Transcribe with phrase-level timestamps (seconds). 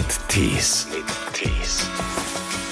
[0.00, 0.86] mit Tees.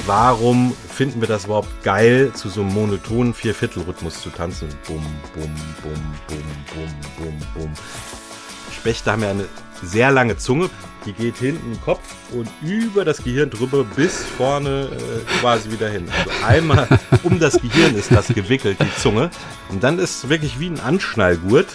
[0.07, 4.69] Warum finden wir das überhaupt geil, zu so einem monotonen Vierviertelrhythmus zu tanzen?
[4.87, 5.05] Bum,
[5.35, 5.93] bum, bum,
[6.27, 6.43] bum,
[6.75, 7.73] bum, bum, bum.
[8.75, 9.45] Spechte haben ja eine
[9.83, 10.71] sehr lange Zunge,
[11.05, 12.01] die geht hinten im Kopf
[12.33, 16.09] und über das Gehirn drüber bis vorne äh, quasi wieder hin.
[16.09, 16.89] Also einmal
[17.25, 19.29] um das Gehirn ist das gewickelt, die Zunge.
[19.69, 21.69] Und dann ist es wirklich wie ein Anschnallgurt.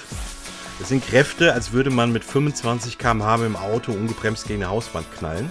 [0.79, 5.05] Das sind Kräfte, als würde man mit 25 km/h im Auto ungebremst gegen eine Hauswand
[5.17, 5.49] knallen.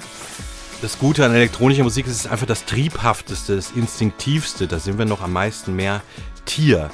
[0.82, 4.66] Das Gute an elektronischer Musik ist es ist einfach das Triebhafteste, das Instinktivste.
[4.66, 6.02] Da sind wir noch am meisten mehr
[6.44, 6.90] Tier.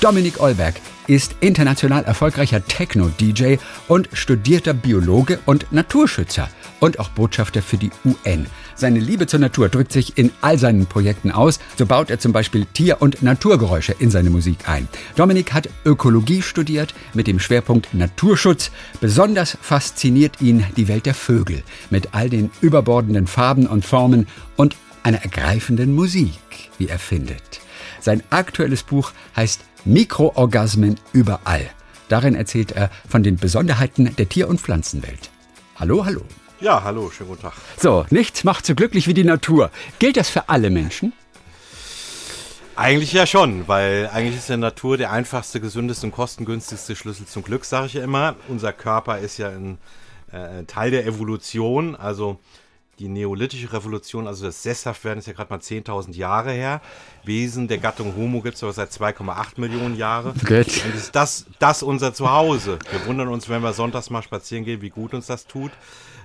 [0.00, 0.74] Dominik Olberg
[1.06, 6.50] ist international erfolgreicher Techno-DJ und studierter Biologe und Naturschützer
[6.80, 8.46] und auch Botschafter für die UN.
[8.78, 11.58] Seine Liebe zur Natur drückt sich in all seinen Projekten aus.
[11.76, 14.86] So baut er zum Beispiel Tier- und Naturgeräusche in seine Musik ein.
[15.16, 18.70] Dominik hat Ökologie studiert mit dem Schwerpunkt Naturschutz.
[19.00, 24.76] Besonders fasziniert ihn die Welt der Vögel mit all den überbordenden Farben und Formen und
[25.02, 26.38] einer ergreifenden Musik,
[26.78, 27.60] wie er findet.
[28.00, 31.68] Sein aktuelles Buch heißt Mikroorgasmen überall.
[32.08, 35.30] Darin erzählt er von den Besonderheiten der Tier- und Pflanzenwelt.
[35.74, 36.22] Hallo, hallo.
[36.60, 37.52] Ja, hallo, schönen guten Tag.
[37.76, 39.70] So, nichts macht so glücklich wie die Natur.
[40.00, 41.12] Gilt das für alle Menschen?
[42.74, 47.44] Eigentlich ja schon, weil eigentlich ist der Natur der einfachste, gesündeste und kostengünstigste Schlüssel zum
[47.44, 48.34] Glück, sage ich ja immer.
[48.48, 49.78] Unser Körper ist ja ein
[50.32, 52.40] äh, Teil der Evolution, also
[52.98, 56.80] die neolithische Revolution, also das Sesshaftwerden ist ja gerade mal 10.000 Jahre her.
[57.22, 60.34] Wesen der Gattung Homo gibt es aber seit 2,8 Millionen Jahren.
[60.40, 60.84] Gut.
[60.84, 62.80] Und ist das, das unser Zuhause.
[62.90, 65.70] Wir wundern uns, wenn wir sonntags mal spazieren gehen, wie gut uns das tut.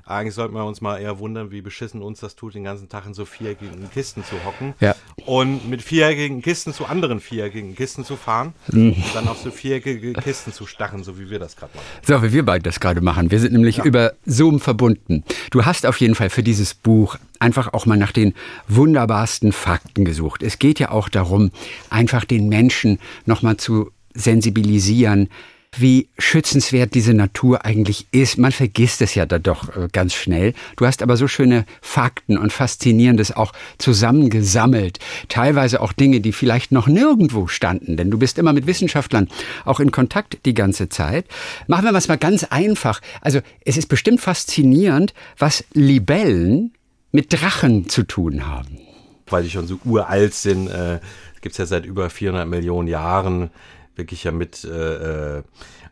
[0.05, 3.05] Eigentlich sollten wir uns mal eher wundern, wie beschissen uns das tut, den ganzen Tag
[3.05, 4.73] in so viereckigen Kisten zu hocken.
[4.81, 4.95] Ja.
[5.25, 8.53] Und mit viereckigen Kisten zu anderen viereckigen Kisten zu fahren.
[8.71, 11.85] Und dann auf so viereckige Kisten zu starren, so wie wir das gerade machen.
[12.05, 13.31] So, wie wir beide das gerade machen.
[13.31, 15.23] Wir sind nämlich über Zoom verbunden.
[15.51, 18.33] Du hast auf jeden Fall für dieses Buch einfach auch mal nach den
[18.67, 20.43] wunderbarsten Fakten gesucht.
[20.43, 21.51] Es geht ja auch darum,
[21.89, 25.29] einfach den Menschen nochmal zu sensibilisieren,
[25.77, 28.37] wie schützenswert diese Natur eigentlich ist.
[28.37, 30.53] Man vergisst es ja da doch äh, ganz schnell.
[30.77, 34.99] Du hast aber so schöne Fakten und Faszinierendes auch zusammengesammelt.
[35.29, 39.27] Teilweise auch Dinge, die vielleicht noch nirgendwo standen, denn du bist immer mit Wissenschaftlern
[39.65, 41.25] auch in Kontakt die ganze Zeit.
[41.67, 43.01] Machen wir es mal ganz einfach.
[43.21, 46.73] Also es ist bestimmt faszinierend, was Libellen
[47.11, 48.79] mit Drachen zu tun haben.
[49.27, 50.67] weil die schon so uralt sind.
[50.67, 50.99] Äh,
[51.41, 53.49] Gibt es ja seit über 400 Millionen Jahren
[53.95, 55.43] wirklich ja mit, äh, äh,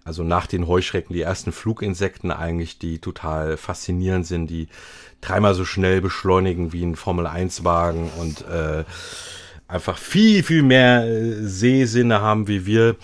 [0.04, 4.68] also nach den Heuschrecken, die ersten Fluginsekten eigentlich, die total faszinierend sind, die
[5.22, 8.84] dreimal so schnell beschleunigen wie ein Formel-1-Wagen und äh,
[9.68, 12.96] einfach viel, viel mehr äh, Sehsinne haben wie wir.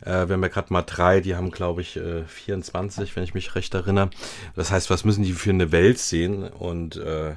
[0.00, 3.34] Äh, wir haben ja gerade mal drei, die haben, glaube ich, äh, 24, wenn ich
[3.34, 4.10] mich recht erinnere.
[4.54, 6.44] Das heißt, was müssen die für eine Welt sehen?
[6.44, 7.34] Und äh,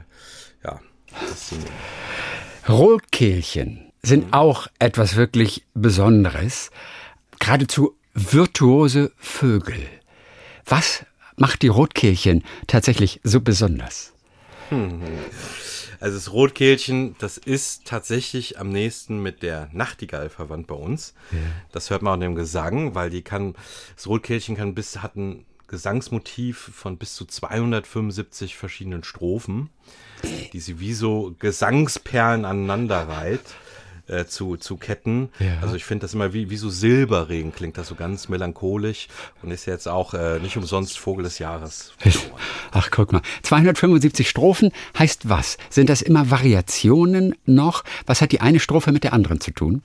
[0.63, 0.79] ja,
[1.27, 1.65] das sind
[2.67, 6.71] Rotkehlchen sind auch etwas wirklich Besonderes.
[7.39, 9.87] Geradezu virtuose Vögel.
[10.65, 11.05] Was
[11.35, 14.13] macht die Rotkehlchen tatsächlich so besonders?
[16.01, 21.13] Also das Rotkehlchen, das ist tatsächlich am nächsten mit der Nachtigall verwandt bei uns.
[21.71, 23.55] Das hört man an dem Gesang, weil die kann,
[23.95, 29.69] das Rotkehlchen kann bis, hat ein Gesangsmotiv von bis zu 275 verschiedenen Strophen,
[30.53, 33.55] die sie wie so Gesangsperlen aneinander reiht.
[34.09, 35.29] Äh, zu, zu Ketten.
[35.39, 35.59] Ja.
[35.61, 39.07] Also ich finde das immer wie, wie so Silberregen klingt das so ganz melancholisch
[39.43, 41.93] und ist jetzt auch äh, nicht umsonst Vogel des Jahres.
[42.71, 43.21] Ach, guck mal.
[43.43, 45.57] 275 Strophen heißt was?
[45.69, 47.83] Sind das immer Variationen noch?
[48.07, 49.83] Was hat die eine Strophe mit der anderen zu tun?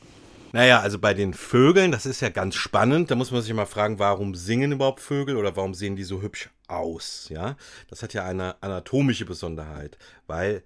[0.52, 3.10] Naja, also bei den Vögeln, das ist ja ganz spannend.
[3.10, 6.22] Da muss man sich mal fragen, warum singen überhaupt Vögel oder warum sehen die so
[6.22, 7.26] hübsch aus?
[7.28, 7.56] Ja,
[7.90, 9.98] das hat ja eine anatomische Besonderheit,
[10.28, 10.62] weil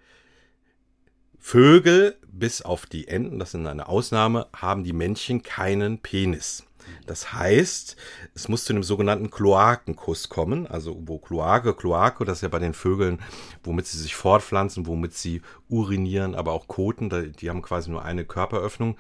[1.39, 6.65] Vögel, bis auf die Enten, das sind eine Ausnahme, haben die Männchen keinen Penis.
[7.07, 7.97] Das heißt,
[8.35, 12.59] es muss zu einem sogenannten Kloakenkuss kommen, also wo Kloake, Kloake, das ist ja bei
[12.59, 13.21] den Vögeln,
[13.63, 18.25] womit sie sich fortpflanzen, womit sie urinieren, aber auch koten, die haben quasi nur eine
[18.25, 18.97] Körperöffnung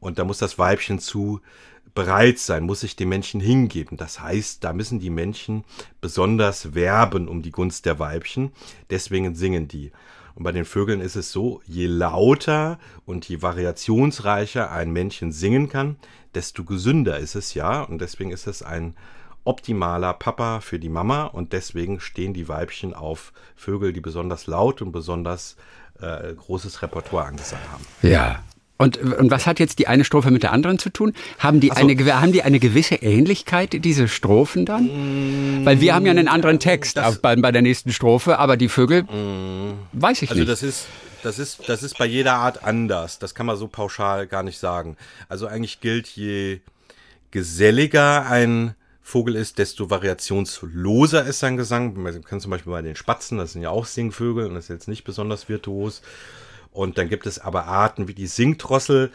[0.00, 1.40] und da muss das Weibchen zu
[1.94, 3.96] bereit sein, muss sich dem Männchen hingeben.
[3.96, 5.64] Das heißt, da müssen die Männchen
[6.00, 8.52] besonders werben um die Gunst der Weibchen,
[8.90, 9.92] deswegen singen die.
[10.34, 15.68] Und bei den Vögeln ist es so, je lauter und je variationsreicher ein Männchen singen
[15.68, 15.96] kann,
[16.34, 17.82] desto gesünder ist es ja.
[17.82, 18.96] Und deswegen ist es ein
[19.44, 21.24] optimaler Papa für die Mama.
[21.24, 25.56] Und deswegen stehen die Weibchen auf Vögel, die besonders laut und besonders
[26.00, 27.84] äh, großes Repertoire angesagt haben.
[28.02, 28.42] Ja.
[28.76, 31.12] Und, und was hat jetzt die eine Strophe mit der anderen zu tun?
[31.38, 31.74] Haben die, so.
[31.74, 35.60] eine, haben die eine gewisse Ähnlichkeit, diese Strophen dann?
[35.60, 38.56] Mm, Weil wir haben ja einen anderen Text das, bei, bei der nächsten Strophe, aber
[38.56, 40.50] die Vögel, mm, weiß ich also nicht.
[40.50, 40.86] Also das ist,
[41.22, 43.20] das ist, das ist bei jeder Art anders.
[43.20, 44.96] Das kann man so pauschal gar nicht sagen.
[45.28, 46.60] Also eigentlich gilt, je
[47.30, 51.94] geselliger ein Vogel ist, desto variationsloser ist sein Gesang.
[51.94, 54.70] Man kann zum Beispiel bei den Spatzen, das sind ja auch Singvögel und das ist
[54.70, 56.02] jetzt nicht besonders virtuos.
[56.74, 59.12] Und dann gibt es aber Arten wie die Singdrossel.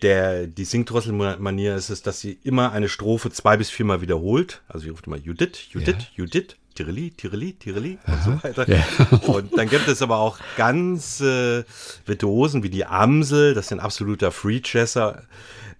[0.00, 4.62] Der, die Singdrossel-Manier ist es, dass sie immer eine Strophe zwei bis viermal wiederholt.
[4.66, 6.24] Also sie ruft immer Judith, Judith, ja.
[6.24, 8.66] Judith, Tireli, Tireli, Tireli und so weiter.
[8.68, 8.84] Ja.
[9.26, 11.64] Und dann gibt es aber auch ganz äh,
[12.06, 15.22] Virtuosen wie die Amsel, das sind absoluter Free-Chasser,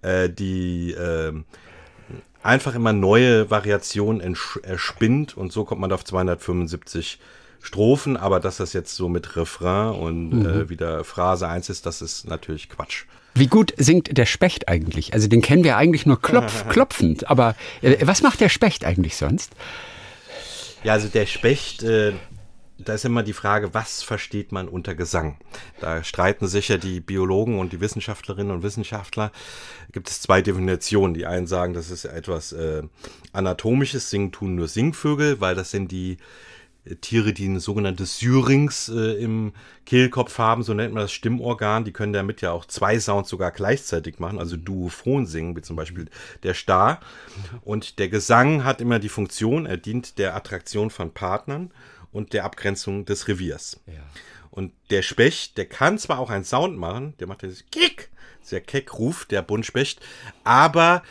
[0.03, 1.33] äh, die äh,
[2.43, 7.19] einfach immer neue Variationen erspinnt und so kommt man auf 275
[7.61, 10.45] Strophen, aber dass das jetzt so mit Refrain und mhm.
[10.45, 13.05] äh, wieder Phrase 1 ist, das ist natürlich Quatsch.
[13.33, 15.13] Wie gut singt der Specht eigentlich?
[15.13, 19.15] Also den kennen wir eigentlich nur klopf, klopfend, aber äh, was macht der Specht eigentlich
[19.15, 19.51] sonst?
[20.83, 22.13] Ja, also der Specht, äh,
[22.79, 25.37] da ist immer die Frage, was versteht man unter Gesang?
[25.81, 29.31] Da streiten sich ja die Biologen und die Wissenschaftlerinnen und Wissenschaftler.
[29.91, 31.13] Gibt es zwei Definitionen.
[31.13, 32.83] Die einen sagen, das ist etwas äh,
[33.33, 36.17] anatomisches, singen tun nur Singvögel, weil das sind die äh,
[36.95, 39.53] Tiere, die ein sogenanntes Syrinx äh, im
[39.85, 43.51] Kehlkopf haben, so nennt man das Stimmorgan, die können damit ja auch zwei Sounds sogar
[43.51, 46.05] gleichzeitig machen, also duophon singen, wie zum Beispiel
[46.43, 46.99] der Star.
[47.63, 51.71] Und der Gesang hat immer die Funktion, er dient der Attraktion von Partnern
[52.11, 53.79] und der Abgrenzung des Reviers.
[53.87, 53.93] Ja.
[54.49, 58.09] Und der Specht, der kann zwar auch einen Sound machen, der macht dieses Kick,
[58.41, 60.01] sehr keck ruft, der Buntspecht,
[60.43, 61.03] aber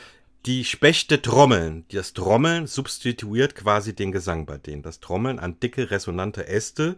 [0.47, 1.85] die Spechte trommeln.
[1.91, 4.83] Das Trommeln substituiert quasi den Gesang bei denen.
[4.83, 6.97] Das Trommeln an dicke, resonante Äste,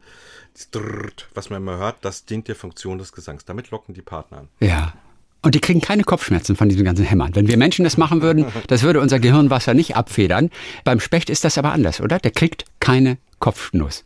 [1.34, 3.44] was man immer hört, das dient der Funktion des Gesangs.
[3.44, 4.48] Damit locken die Partner an.
[4.60, 4.92] Ja.
[5.40, 7.34] Und die kriegen keine Kopfschmerzen von diesen ganzen Hämmern.
[7.34, 10.50] Wenn wir Menschen das machen würden, das würde unser Gehirnwasser nicht abfedern.
[10.84, 12.18] Beim Specht ist das aber anders, oder?
[12.18, 14.04] Der kriegt keine Kopfnuss.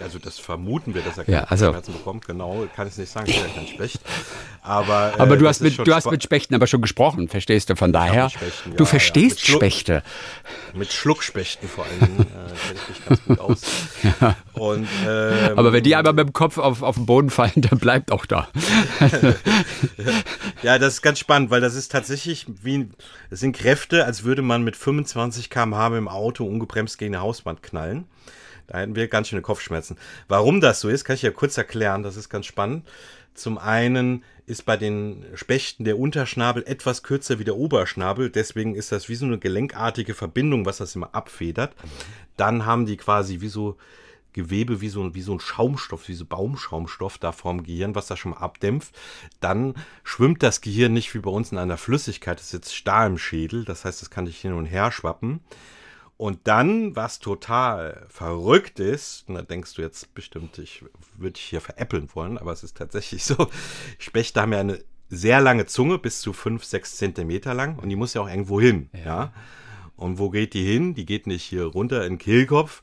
[0.00, 2.26] Also das vermuten wir, dass er keine ja, also, Schmerzen bekommt.
[2.26, 4.00] Genau, kann ich nicht sagen, ja kein Specht.
[4.62, 7.76] Aber, äh, aber du, hast mit, du hast mit Spechten aber schon gesprochen, verstehst du?
[7.76, 10.02] Von daher, Spechten, du verstehst ja, mit Spechte.
[10.74, 13.62] Mit Schluckspechten vor allen Dingen äh, kenne ich mich ganz gut aus.
[14.20, 14.36] ja.
[14.54, 17.78] Und, ähm, aber wenn die einmal mit dem Kopf auf, auf den Boden fallen, dann
[17.78, 18.48] bleibt auch da.
[20.62, 22.88] ja, das ist ganz spannend, weil das ist tatsächlich wie,
[23.30, 27.62] das sind Kräfte, als würde man mit 25 km/h dem Auto ungebremst gegen eine Hauswand
[27.62, 28.06] knallen.
[28.66, 29.96] Da hätten wir ganz schöne Kopfschmerzen.
[30.28, 32.02] Warum das so ist, kann ich ja kurz erklären.
[32.02, 32.86] Das ist ganz spannend.
[33.34, 38.30] Zum einen ist bei den Spechten der Unterschnabel etwas kürzer wie der Oberschnabel.
[38.30, 41.74] Deswegen ist das wie so eine gelenkartige Verbindung, was das immer abfedert.
[42.36, 43.76] Dann haben die quasi wie so
[44.34, 48.16] Gewebe, wie so, wie so ein Schaumstoff, wie so Baumschaumstoff da vorm Gehirn, was da
[48.16, 48.94] schon mal abdämpft.
[49.40, 52.38] Dann schwimmt das Gehirn nicht wie bei uns in einer Flüssigkeit.
[52.38, 53.64] Das ist jetzt starr im Schädel.
[53.64, 55.40] Das heißt, das kann nicht hin und her schwappen.
[56.16, 60.84] Und dann, was total verrückt ist, und da denkst du jetzt bestimmt, ich
[61.16, 63.48] würde dich hier veräppeln wollen, aber es ist tatsächlich so,
[63.98, 64.78] Spechte haben ja eine
[65.08, 68.60] sehr lange Zunge, bis zu 5, 6 Zentimeter lang, und die muss ja auch irgendwo
[68.60, 68.90] hin.
[68.92, 69.04] Ja.
[69.04, 69.32] ja.
[69.96, 70.94] Und wo geht die hin?
[70.94, 72.82] Die geht nicht hier runter in den Kehlkopf,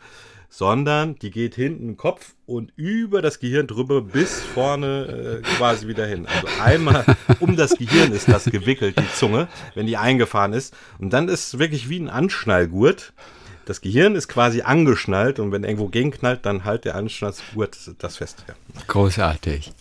[0.52, 5.88] sondern die geht hinten im Kopf und über das Gehirn drüber bis vorne äh, quasi
[5.88, 6.28] wieder hin.
[6.28, 7.06] Also einmal
[7.40, 10.76] um das Gehirn ist das gewickelt, die Zunge, wenn die eingefahren ist.
[11.00, 13.14] Und dann ist es wirklich wie ein Anschnallgurt.
[13.64, 18.44] Das Gehirn ist quasi angeschnallt und wenn irgendwo gegenknallt, dann halt der Anschnallgurt das fest.
[18.46, 18.54] Ja.
[18.88, 19.72] Großartig.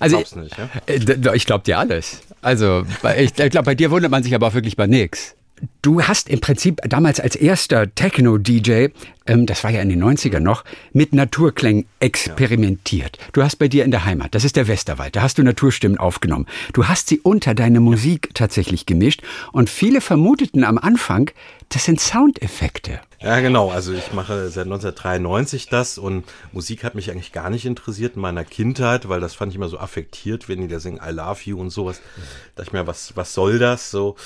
[0.00, 0.68] Also ich, nicht, ja?
[0.86, 2.20] Äh, ich glaube dir alles.
[2.42, 2.84] Also
[3.16, 5.34] ich, ich glaube, bei dir wundert man sich aber auch wirklich bei nichts.
[5.82, 8.88] Du hast im Prinzip damals als erster Techno-DJ,
[9.26, 13.18] ähm, das war ja in den 90ern noch, mit Naturklängen experimentiert.
[13.32, 15.98] Du hast bei dir in der Heimat, das ist der Westerwald, da hast du Naturstimmen
[15.98, 16.46] aufgenommen.
[16.72, 21.30] Du hast sie unter deine Musik tatsächlich gemischt und viele vermuteten am Anfang,
[21.70, 23.00] das sind Soundeffekte.
[23.20, 23.70] Ja, genau.
[23.70, 28.22] Also ich mache seit 1993 das und Musik hat mich eigentlich gar nicht interessiert in
[28.22, 31.40] meiner Kindheit, weil das fand ich immer so affektiert, wenn die da singen I love
[31.44, 32.00] you und sowas.
[32.56, 34.16] Da dachte ich mir, was, was soll das so?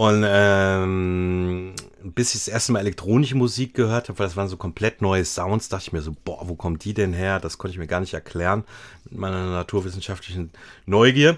[0.00, 4.56] Und ähm, bis ich das erste Mal elektronische Musik gehört habe, weil das waren so
[4.56, 7.38] komplett neue Sounds, dachte ich mir so, boah, wo kommt die denn her?
[7.38, 8.64] Das konnte ich mir gar nicht erklären
[9.10, 10.52] mit meiner naturwissenschaftlichen
[10.86, 11.36] Neugier.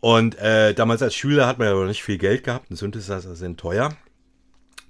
[0.00, 3.34] Und äh, damals als Schüler hat man ja noch nicht viel Geld gehabt, und Synthesizer
[3.34, 3.96] sind teuer.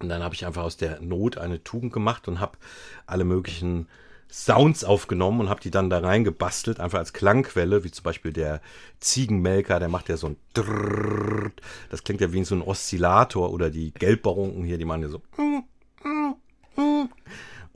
[0.00, 2.58] Und dann habe ich einfach aus der Not eine Tugend gemacht und habe
[3.06, 3.86] alle möglichen
[4.30, 8.60] Sounds aufgenommen und habe die dann da reingebastelt, einfach als Klangquelle, wie zum Beispiel der
[9.00, 11.52] Ziegenmelker, der macht ja so ein Drrrr,
[11.90, 15.22] das klingt ja wie so ein Oszillator oder die Gelbbarunken hier, die machen ja so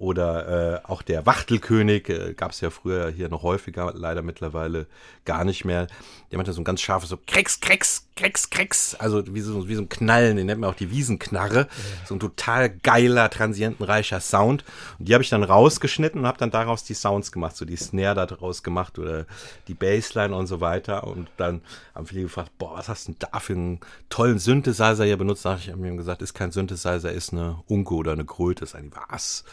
[0.01, 4.87] oder äh, auch der Wachtelkönig, äh, gab es ja früher hier noch häufiger, leider mittlerweile
[5.27, 5.89] gar nicht mehr.
[6.33, 9.75] Der hatte so ein ganz scharfes so Krex, Krex, Krex, Krex, also wie so, wie
[9.75, 11.69] so ein Knallen, den nennt man auch die Wiesenknarre.
[12.05, 14.63] So ein total geiler, transientenreicher Sound.
[14.99, 17.77] Und die habe ich dann rausgeschnitten und habe dann daraus die Sounds gemacht, so die
[17.77, 19.25] Snare da draus gemacht oder
[19.69, 21.07] die Bassline und so weiter.
[21.07, 21.63] Und dann
[21.95, 25.47] haben viele gefragt, boah, was hast du denn da für einen tollen Synthesizer hier benutzt?
[25.47, 28.65] Da habe ich ihm gesagt, ist kein Synthesizer, ist eine Unke oder eine Kröte.
[28.65, 29.45] Ist eigentlich was.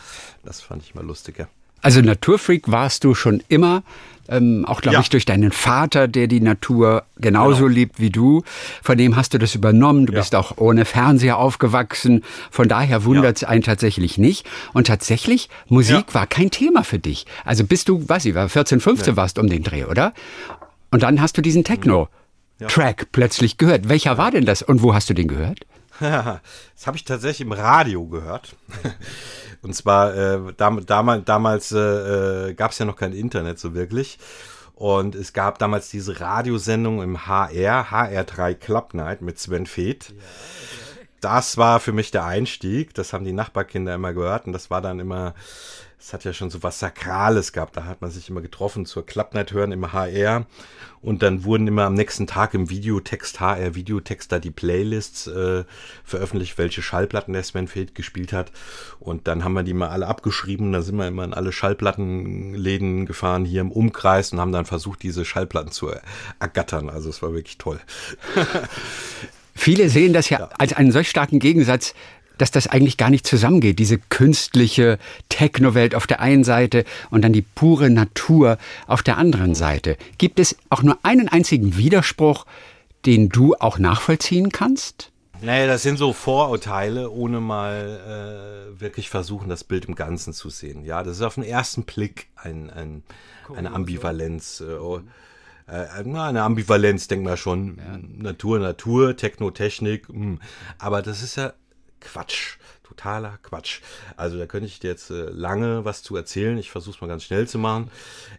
[0.44, 1.48] Das fand ich mal lustig, ja.
[1.88, 3.82] Also Naturfreak warst du schon immer,
[4.28, 5.00] ähm, auch glaube ja.
[5.00, 7.76] ich durch deinen Vater, der die Natur genauso genau.
[7.76, 8.44] liebt wie du.
[8.84, 10.06] Von dem hast du das übernommen.
[10.06, 10.20] Du ja.
[10.20, 12.26] bist auch ohne Fernseher aufgewachsen.
[12.52, 13.48] Von daher wundert es ja.
[13.48, 14.46] einen tatsächlich nicht.
[14.74, 17.26] Und tatsächlich, Musik war kein Thema für dich.
[17.46, 20.12] Also bist du, weiß ich, war 14, 15 warst um den Dreh, oder?
[20.92, 23.88] Und dann hast du diesen Techno-Track plötzlich gehört.
[23.88, 25.62] Welcher war denn das und wo hast du den gehört?
[26.02, 28.58] das habe ich tatsächlich im Radio gehört.
[29.62, 34.18] Und zwar, äh, dam damals, damals äh, gab es ja noch kein Internet so wirklich.
[34.76, 40.14] Und es gab damals diese Radiosendung im HR, HR3 Club Night mit Sven Feth.
[41.20, 42.94] Das war für mich der Einstieg.
[42.94, 44.46] Das haben die Nachbarkinder immer gehört.
[44.46, 45.34] Und das war dann immer
[46.00, 47.76] es hat ja schon so was Sakrales gehabt.
[47.76, 50.46] Da hat man sich immer getroffen zur Clubnight hören im HR.
[51.02, 55.64] Und dann wurden immer am nächsten Tag im Videotext, HR Videotext, da die Playlists äh,
[56.04, 58.52] veröffentlicht, welche Schallplatten der Sven Feld gespielt hat.
[59.00, 60.72] Und dann haben wir die mal alle abgeschrieben.
[60.72, 65.02] Da sind wir immer in alle Schallplattenläden gefahren hier im Umkreis und haben dann versucht,
[65.02, 65.92] diese Schallplatten zu
[66.40, 66.90] ergattern.
[66.90, 67.80] Also es war wirklich toll.
[69.58, 71.96] Viele sehen das ja, ja, als einen solch starken Gegensatz
[72.38, 73.80] dass das eigentlich gar nicht zusammengeht.
[73.80, 79.56] Diese künstliche Techno-Welt auf der einen Seite und dann die pure Natur auf der anderen
[79.56, 79.98] Seite.
[80.18, 82.46] Gibt es auch nur einen einzigen Widerspruch,
[83.06, 85.12] den du auch nachvollziehen kannst?
[85.42, 90.50] Naja, das sind so Vorurteile, ohne mal äh, wirklich versuchen, das Bild im Ganzen zu
[90.50, 90.84] sehen.
[90.84, 93.04] Ja, das ist auf den ersten Blick ein, ein,
[93.56, 94.62] eine Ambivalenz.
[94.62, 95.02] Äh, oh,
[95.68, 97.78] äh, eine Ambivalenz, denkt man schon.
[97.78, 98.00] Ja.
[98.02, 100.10] Natur, Natur, Techno, Technik.
[100.10, 100.16] Mh.
[100.16, 100.40] Hm.
[100.80, 101.54] Aber das ist ja
[102.08, 102.58] Quatsch.
[102.84, 103.82] Totaler Quatsch.
[104.16, 106.58] Also da könnte ich dir jetzt äh, lange was zu erzählen.
[106.58, 107.92] Ich versuche es mal ganz schnell zu machen.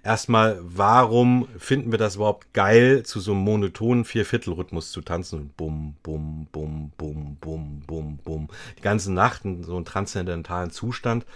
[0.02, 5.50] Erstmal, warum finden wir das überhaupt geil, zu so einem monotonen Vierviertelrhythmus zu tanzen?
[5.56, 8.48] Bum, bum, bum, bum, bum, bum, bum.
[8.78, 11.26] Die ganze Nacht in so einem transzendentalen Zustand.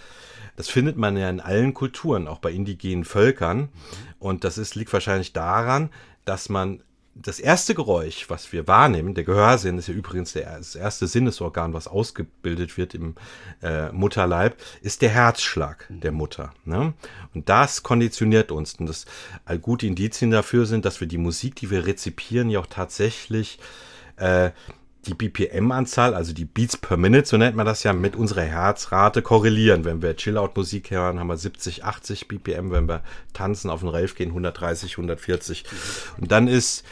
[0.56, 3.68] Das findet man ja in allen Kulturen, auch bei indigenen Völkern.
[4.18, 5.90] Und das ist, liegt wahrscheinlich daran,
[6.24, 6.82] dass man
[7.14, 11.74] das erste Geräusch, was wir wahrnehmen, der Gehörsinn ist ja übrigens der, das erste Sinnesorgan,
[11.74, 13.14] was ausgebildet wird im
[13.62, 16.54] äh, Mutterleib, ist der Herzschlag der Mutter.
[16.64, 16.94] Ne?
[17.34, 18.74] Und das konditioniert uns.
[18.74, 19.04] Und das
[19.44, 23.58] all gute Indizien dafür sind, dass wir die Musik, die wir rezipieren, ja auch tatsächlich
[24.16, 24.50] äh,
[25.06, 29.20] die BPM-Anzahl, also die Beats per Minute, so nennt man das ja, mit unserer Herzrate
[29.22, 29.84] korrelieren.
[29.84, 32.70] Wenn wir Chill-Out-Musik hören, haben wir 70, 80 BPM.
[32.70, 35.64] Wenn wir tanzen auf den Rave gehen, 130, 140.
[36.20, 36.84] Und dann ist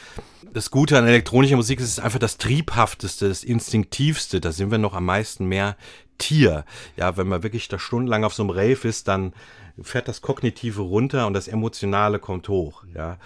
[0.53, 4.41] das Gute an elektronischer Musik, es ist einfach das Triebhafteste, das Instinktivste.
[4.41, 5.77] Da sind wir noch am meisten mehr
[6.19, 6.65] Tier.
[6.97, 9.33] Ja, wenn man wirklich da stundenlang auf so einem Rave ist, dann
[9.81, 12.85] fährt das Kognitive runter und das Emotionale kommt hoch.
[12.95, 13.19] Ja,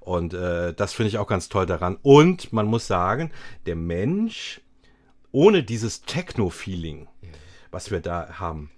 [0.00, 1.98] und äh, das finde ich auch ganz toll daran.
[2.02, 3.30] Und man muss sagen,
[3.66, 4.60] der Mensch
[5.32, 7.06] ohne dieses Techno-Feeling,
[7.70, 8.70] was wir da haben,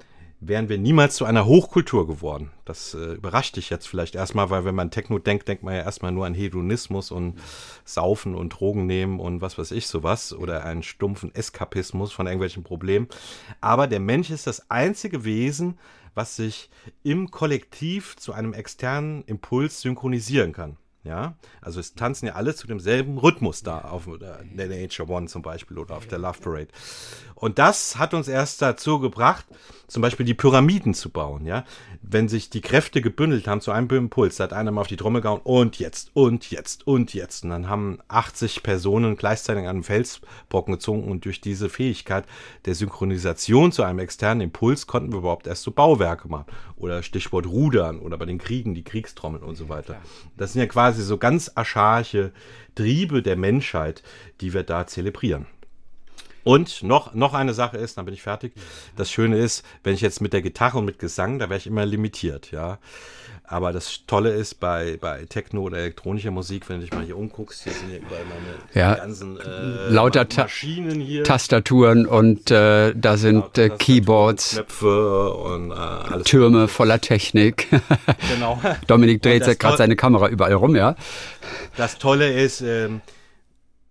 [0.45, 2.50] wären wir niemals zu einer Hochkultur geworden.
[2.64, 5.83] Das äh, überrascht dich jetzt vielleicht erstmal, weil wenn man Techno denkt, denkt man ja
[5.83, 7.38] erstmal nur an Hedonismus und
[7.85, 12.64] Saufen und Drogen nehmen und was weiß ich sowas oder einen stumpfen Eskapismus von irgendwelchen
[12.64, 13.07] Problemen.
[13.61, 15.79] Aber der Mensch ist das einzige Wesen,
[16.14, 16.71] was sich
[17.02, 20.76] im Kollektiv zu einem externen Impuls synchronisieren kann.
[21.04, 25.42] Ja, also es tanzen ja alle zu demselben Rhythmus da auf der Nature One zum
[25.42, 26.68] Beispiel oder auf der Love Parade.
[27.35, 29.44] Und das hat uns erst dazu gebracht,
[29.88, 31.44] zum Beispiel die Pyramiden zu bauen.
[31.44, 31.64] Ja,
[32.00, 34.97] wenn sich die Kräfte gebündelt haben zu einem Impuls, da hat einer mal auf die
[34.97, 37.42] Trommel gehauen und jetzt und jetzt und jetzt.
[37.42, 42.26] Und dann haben 80 Personen gleichzeitig an einem Felsbrocken gezogen und durch diese Fähigkeit
[42.64, 46.47] der Synchronisation zu einem externen Impuls konnten wir überhaupt erst so Bauwerke machen.
[46.76, 49.97] Oder Stichwort Rudern oder bei den Kriegen die Kriegstrommeln und so weiter.
[50.37, 52.32] Das sind ja quasi quasi so ganz archaische
[52.75, 54.02] Triebe der Menschheit,
[54.42, 55.46] die wir da zelebrieren.
[56.44, 58.52] Und noch, noch eine Sache ist, dann bin ich fertig.
[58.96, 61.66] Das Schöne ist, wenn ich jetzt mit der Gitarre und mit Gesang, da wäre ich
[61.66, 62.78] immer limitiert, ja.
[63.52, 67.18] Aber das Tolle ist bei, bei Techno oder elektronischer Musik, wenn du dich mal hier
[67.18, 71.23] umguckst, hier sind ja überall meine ja, ganzen äh, lauter Maschinen hier.
[71.23, 76.26] Tastaturen und äh, da sind äh, Keyboards, Knöpfe und äh, alles.
[76.26, 77.68] Türme voller Technik.
[78.35, 78.61] Genau.
[78.87, 80.97] Dominik dreht gerade seine Kamera überall rum, ja.
[81.76, 82.88] Das Tolle ist, äh,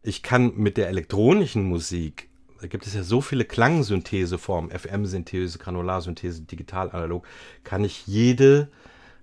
[0.02, 2.30] ich kann mit der elektronischen Musik
[2.62, 7.26] da gibt es ja so viele Klangsyntheseformen, FM-Synthese, Granularsynthese, digital, analog,
[7.64, 8.70] kann ich jede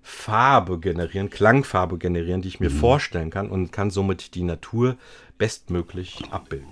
[0.01, 2.77] Farbe generieren, Klangfarbe generieren, die ich mir mhm.
[2.77, 4.95] vorstellen kann und kann somit die Natur
[5.37, 6.67] bestmöglich abbilden.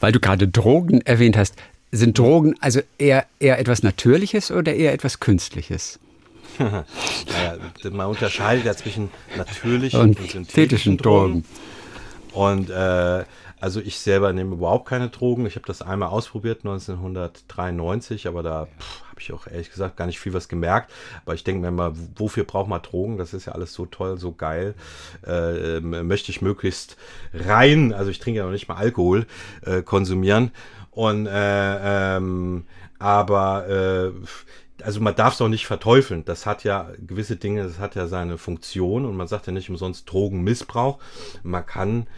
[0.00, 1.56] Weil du gerade Drogen erwähnt hast,
[1.90, 5.98] sind Drogen also eher, eher etwas Natürliches oder eher etwas Künstliches?
[6.58, 6.84] naja,
[7.90, 11.44] man unterscheidet ja zwischen natürlichen und, und synthetischen Drogen.
[12.32, 12.58] Drogen.
[12.58, 13.24] Und äh,
[13.60, 15.46] also ich selber nehme überhaupt keine Drogen.
[15.46, 18.68] Ich habe das einmal ausprobiert 1993, aber da
[19.14, 20.92] habe ich auch ehrlich gesagt gar nicht viel was gemerkt.
[21.24, 23.16] Aber ich denke mir mal, wofür braucht man Drogen?
[23.16, 24.74] Das ist ja alles so toll, so geil.
[25.24, 26.96] Äh, möchte ich möglichst
[27.32, 29.26] rein, also ich trinke ja noch nicht mal Alkohol,
[29.64, 30.50] äh, konsumieren.
[30.90, 32.64] Und äh, ähm,
[32.98, 36.24] aber äh, also man darf es auch nicht verteufeln.
[36.24, 39.70] Das hat ja gewisse Dinge, das hat ja seine Funktion und man sagt ja nicht
[39.70, 40.98] umsonst Drogenmissbrauch.
[41.44, 42.08] Man kann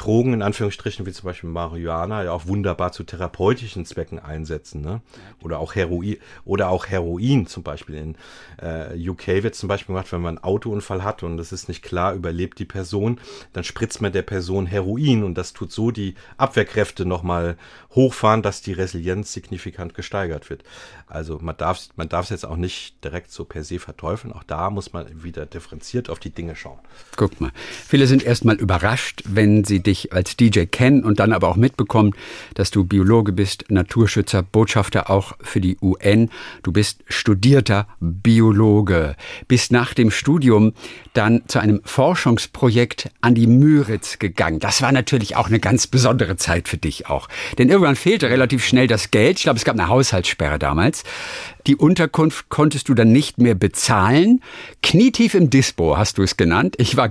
[0.00, 4.80] Drogen in Anführungsstrichen, wie zum Beispiel Marihuana, ja auch wunderbar zu therapeutischen Zwecken einsetzen.
[4.80, 5.02] Ne?
[5.42, 7.96] Oder auch Heroin oder auch Heroin zum Beispiel.
[7.96, 8.16] In
[8.62, 11.82] äh, UK wird zum Beispiel gemacht, wenn man einen Autounfall hat und es ist nicht
[11.82, 13.20] klar, überlebt die Person,
[13.52, 17.58] dann spritzt man der Person Heroin und das tut so die Abwehrkräfte nochmal
[17.94, 20.64] hochfahren, dass die Resilienz signifikant gesteigert wird.
[21.06, 24.32] Also man darf man darf es jetzt auch nicht direkt so per se verteufeln.
[24.32, 26.78] Auch da muss man wieder differenziert auf die Dinge schauen.
[27.16, 27.50] Guck mal,
[27.86, 32.14] viele sind erstmal überrascht, wenn sie dich als DJ kennen und dann aber auch mitbekommen,
[32.54, 36.30] dass du Biologe bist, Naturschützer, Botschafter auch für die UN.
[36.62, 39.16] Du bist studierter Biologe,
[39.48, 40.72] bist nach dem Studium
[41.12, 44.60] dann zu einem Forschungsprojekt an die Müritz gegangen.
[44.60, 47.28] Das war natürlich auch eine ganz besondere Zeit für dich auch.
[47.58, 49.38] Denn irgendwann fehlte relativ schnell das Geld.
[49.38, 51.04] Ich glaube, es gab eine Haushaltssperre damals.
[51.66, 54.40] Die Unterkunft konntest du dann nicht mehr bezahlen.
[54.82, 56.76] Knietief im Dispo hast du es genannt.
[56.78, 57.10] Ich war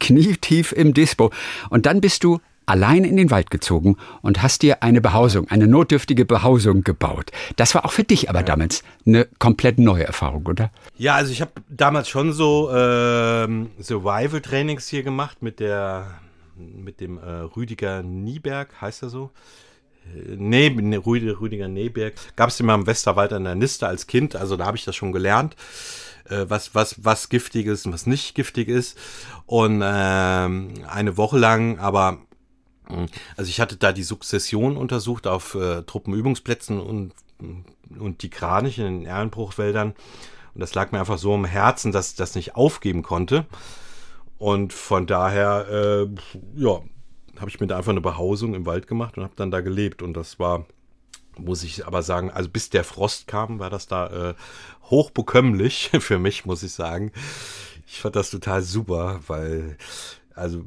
[0.00, 1.30] knietief im Dispo.
[1.68, 5.66] Und dann bist du allein in den Wald gezogen und hast dir eine Behausung, eine
[5.66, 7.30] notdürftige Behausung gebaut.
[7.56, 8.44] Das war auch für dich aber ja.
[8.44, 10.70] damals eine komplett neue Erfahrung, oder?
[10.96, 16.06] Ja, also ich habe damals schon so ähm, Survival-Trainings hier gemacht mit der
[16.56, 19.30] mit dem äh, Rüdiger Nieberg, heißt er so.
[20.14, 20.68] Nee,
[21.06, 22.14] Rüdiger Neberg.
[22.36, 24.96] Gab es immer im Westerwald an der Niste als Kind, also da habe ich das
[24.96, 25.56] schon gelernt,
[26.28, 28.98] äh, was, was, was giftig ist und was nicht giftig ist.
[29.46, 32.18] Und ähm, eine Woche lang, aber
[33.36, 37.12] also ich hatte da die Sukzession untersucht auf äh, Truppenübungsplätzen und,
[37.98, 39.94] und die Kranich in den Erlenbruchwäldern.
[40.54, 43.46] Und das lag mir einfach so im Herzen, dass ich das nicht aufgeben konnte.
[44.38, 46.80] Und von daher, äh, ja,
[47.38, 50.02] habe ich mir da einfach eine Behausung im Wald gemacht und habe dann da gelebt.
[50.02, 50.66] Und das war,
[51.38, 54.34] muss ich aber sagen, also bis der Frost kam, war das da äh,
[54.90, 57.12] hochbekömmlich für mich, muss ich sagen.
[57.86, 59.76] Ich fand das total super, weil,
[60.34, 60.62] also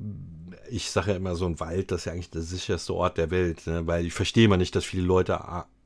[0.70, 3.32] ich sage ja immer, so ein Wald, das ist ja eigentlich der sicherste Ort der
[3.32, 3.86] Welt, ne?
[3.88, 5.40] weil ich verstehe immer nicht, dass viele Leute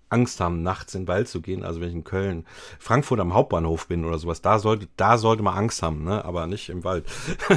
[0.09, 1.63] Angst haben, nachts in den Wald zu gehen.
[1.63, 2.45] Also wenn ich in Köln,
[2.79, 6.25] Frankfurt am Hauptbahnhof bin oder sowas, da sollte, da sollte man Angst haben, ne?
[6.25, 7.05] aber nicht im Wald.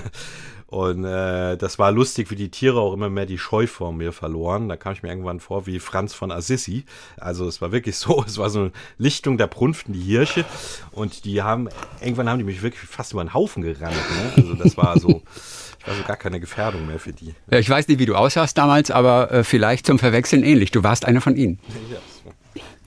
[0.73, 4.11] Und äh, das war lustig, wie die Tiere auch immer mehr die Scheu vor mir
[4.11, 4.71] verloren.
[4.71, 6.87] Da kam ich mir irgendwann vor wie Franz von Assisi.
[7.19, 10.47] Also es war wirklich so, es war so eine Lichtung der Prunften, die Hirsche.
[10.91, 11.69] Und die haben,
[12.01, 13.93] irgendwann haben die mich wirklich fast über den Haufen gerannt.
[13.95, 14.33] Ne?
[14.39, 15.21] Also das war so,
[15.83, 17.35] ich war so gar keine Gefährdung mehr für die.
[17.51, 20.71] Ja, ich weiß nicht, wie du aussahst damals, aber äh, vielleicht zum Verwechseln ähnlich.
[20.71, 21.59] Du warst einer von ihnen.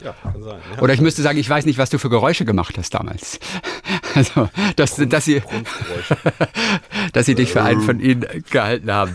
[0.01, 0.59] Ja, kann sein.
[0.75, 0.81] Ja.
[0.81, 3.39] Oder ich müsste sagen, ich weiß nicht, was du für Geräusche gemacht hast damals.
[4.13, 5.41] Also, dass, dass sie,
[7.13, 9.13] dass sie dich für einen von ihnen gehalten haben.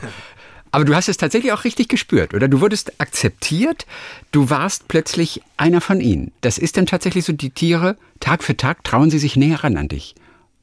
[0.72, 2.48] Aber du hast es tatsächlich auch richtig gespürt, oder?
[2.48, 3.86] Du wurdest akzeptiert,
[4.30, 6.32] du warst plötzlich einer von ihnen.
[6.42, 9.78] Das ist dann tatsächlich so, die Tiere, Tag für Tag trauen sie sich näher ran
[9.78, 10.16] an dich.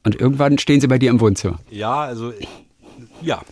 [0.04, 1.58] Und irgendwann stehen sie bei dir im Wohnzimmer.
[1.68, 2.32] Ja, also
[3.22, 3.42] ja,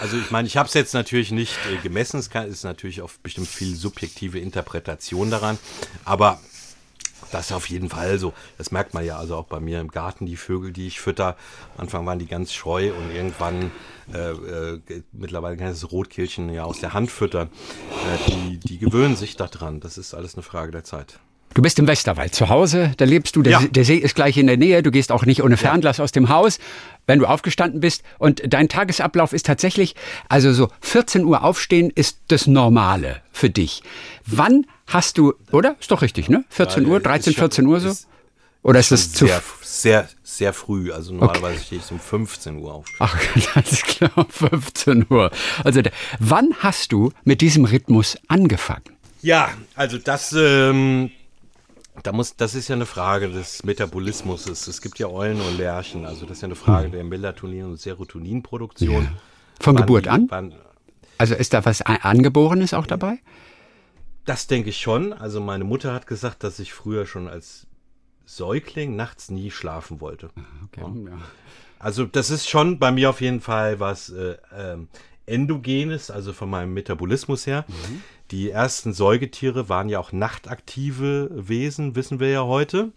[0.00, 2.18] also ich meine, ich habe es jetzt natürlich nicht äh, gemessen.
[2.18, 5.58] Es kann, ist natürlich auch bestimmt viel subjektive Interpretation daran.
[6.04, 6.40] Aber
[7.32, 8.32] das ist auf jeden Fall so.
[8.58, 11.36] Das merkt man ja also auch bei mir im Garten, die Vögel, die ich fütter.
[11.76, 13.70] Am Anfang waren die ganz scheu und irgendwann,
[14.12, 17.48] äh, äh, mittlerweile kann ich das Rotkehlchen ja aus der Hand füttern.
[17.48, 19.80] Äh, die, die gewöhnen sich daran.
[19.80, 21.18] Das ist alles eine Frage der Zeit.
[21.54, 23.60] Du bist im Westerwald zu Hause, da lebst du, der, ja.
[23.68, 26.04] der, See ist gleich in der Nähe, du gehst auch nicht ohne Fernglas ja.
[26.04, 26.58] aus dem Haus,
[27.06, 28.02] wenn du aufgestanden bist.
[28.18, 29.94] Und dein Tagesablauf ist tatsächlich,
[30.28, 33.82] also so 14 Uhr aufstehen ist das Normale für dich.
[34.26, 35.76] Wann hast du, oder?
[35.80, 36.44] Ist doch richtig, ne?
[36.50, 37.88] 14 Uhr, 13, 14 Uhr so?
[37.88, 38.08] Ist,
[38.62, 39.26] oder ist es zu.
[39.26, 40.90] Sehr, sehr, sehr früh.
[40.90, 41.64] Also normalerweise okay.
[41.66, 42.86] stehe ich um 15 Uhr auf.
[42.98, 43.14] Ach,
[43.54, 45.30] das ist klar, 15 Uhr.
[45.62, 45.82] Also,
[46.18, 48.84] wann hast du mit diesem Rhythmus angefangen?
[49.20, 51.10] Ja, also das, ähm,
[52.02, 54.46] da muss, das ist ja eine Frage des Metabolismus.
[54.46, 56.92] Es gibt ja Eulen und Lerchen, also das ist ja eine Frage hm.
[56.92, 59.04] der Melatonin- und Serotoninproduktion.
[59.04, 59.12] Ja.
[59.60, 60.26] Von wann Geburt die, an?
[60.28, 60.54] Wann,
[61.18, 63.18] also ist da was Angeborenes auch dabei?
[64.24, 65.12] Das denke ich schon.
[65.12, 67.66] Also meine Mutter hat gesagt, dass ich früher schon als
[68.24, 70.30] Säugling nachts nie schlafen wollte.
[70.64, 71.18] Okay, ja.
[71.78, 74.88] Also das ist schon bei mir auf jeden Fall was äh, ähm,
[75.26, 77.64] endogenes, also von meinem Metabolismus her.
[77.68, 78.02] Mhm.
[78.34, 82.90] Die ersten Säugetiere waren ja auch nachtaktive Wesen, wissen wir ja heute.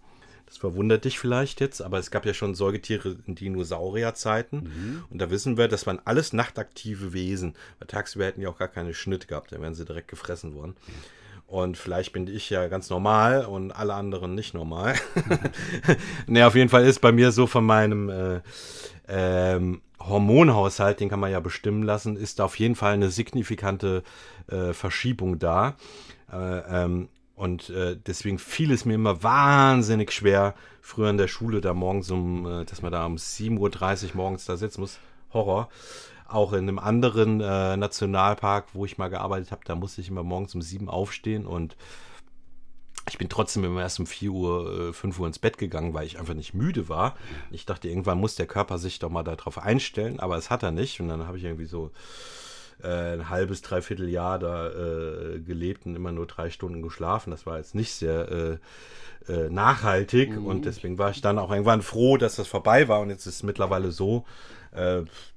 [0.48, 4.62] Das verwundert dich vielleicht jetzt, aber es gab ja schon Säugetiere in Dinosaurierzeiten.
[4.62, 5.04] Mhm.
[5.12, 7.54] Und da wissen wir, das waren alles nachtaktive Wesen.
[7.78, 10.76] Weil tagsüber hätten die auch gar keine Schnitt gehabt, dann wären sie direkt gefressen worden.
[10.88, 10.94] Mhm.
[11.46, 14.96] Und vielleicht bin ich ja ganz normal und alle anderen nicht normal.
[16.26, 18.42] ne, auf jeden Fall ist bei mir so von meinem äh,
[19.08, 24.04] ähm, Hormonhaushalt, den kann man ja bestimmen lassen, ist da auf jeden Fall eine signifikante
[24.48, 25.76] äh, Verschiebung da.
[26.32, 31.62] Äh, ähm, und äh, deswegen fiel es mir immer wahnsinnig schwer, früher in der Schule
[31.62, 35.00] da morgens um, äh, dass man da um 7.30 Uhr morgens da sitzen muss.
[35.34, 35.70] Horror
[36.28, 40.24] auch in einem anderen äh, Nationalpark, wo ich mal gearbeitet habe, da musste ich immer
[40.24, 41.76] morgens um sieben aufstehen und
[43.08, 46.06] ich bin trotzdem immer erst um 4 Uhr, 5 äh, Uhr ins Bett gegangen, weil
[46.06, 47.16] ich einfach nicht müde war.
[47.52, 50.72] Ich dachte, irgendwann muss der Körper sich doch mal darauf einstellen, aber es hat er
[50.72, 51.00] nicht.
[51.00, 51.92] Und dann habe ich irgendwie so
[52.84, 57.32] äh, ein halbes, dreiviertel Jahr da äh, gelebt und immer nur drei Stunden geschlafen.
[57.32, 58.60] Das war jetzt nicht sehr
[59.28, 60.46] äh, äh nachhaltig mhm.
[60.46, 63.00] und deswegen war ich dann auch irgendwann froh, dass das vorbei war.
[63.00, 64.26] Und jetzt ist es mittlerweile so,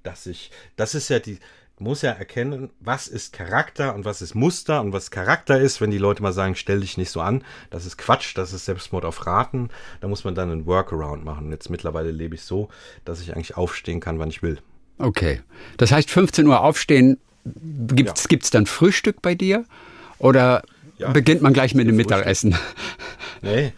[0.02, 1.38] dass ich, das ist ja die,
[1.80, 5.90] muss ja erkennen, was ist Charakter und was ist Muster und was Charakter ist, wenn
[5.90, 9.04] die Leute mal sagen, stell dich nicht so an, das ist Quatsch, das ist Selbstmord
[9.04, 11.46] auf Raten, da muss man dann einen Workaround machen.
[11.46, 12.68] Und jetzt mittlerweile lebe ich so,
[13.04, 14.58] dass ich eigentlich aufstehen kann, wann ich will.
[14.98, 15.40] Okay.
[15.78, 18.28] Das heißt, 15 Uhr aufstehen, gibt's, ja.
[18.28, 19.64] gibt's dann Frühstück bei dir?
[20.18, 20.62] Oder
[20.98, 22.54] ja, beginnt man gleich mit dem Mittagessen?
[23.42, 23.72] Nee,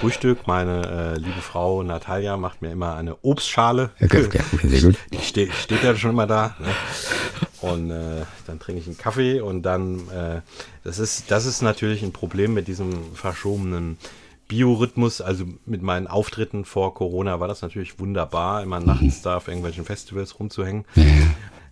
[0.00, 0.46] Frühstück.
[0.46, 3.90] Meine äh, liebe Frau Natalia macht mir immer eine Obstschale.
[4.00, 4.28] Okay,
[4.62, 4.96] sehr gut.
[5.12, 6.56] Die steht, steht ja schon immer da.
[6.58, 6.68] Ne?
[7.60, 10.40] Und äh, dann trinke ich einen Kaffee und dann, äh,
[10.82, 13.98] das, ist, das ist natürlich ein Problem mit diesem verschobenen
[14.48, 15.20] Biorhythmus.
[15.20, 19.84] Also mit meinen Auftritten vor Corona war das natürlich wunderbar, immer nachts da auf irgendwelchen
[19.84, 20.84] Festivals rumzuhängen.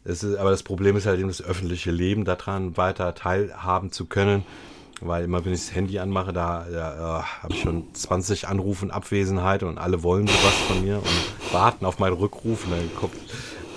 [0.05, 4.07] Das ist, aber das Problem ist halt eben das öffentliche Leben daran weiter teilhaben zu
[4.07, 4.45] können.
[5.01, 8.85] Weil immer, wenn ich das Handy anmache, da ja, äh, habe ich schon 20 Anrufe
[8.85, 12.65] in Abwesenheit und alle wollen sowas von mir und warten auf meinen Rückruf.
[12.65, 13.13] Und dann komme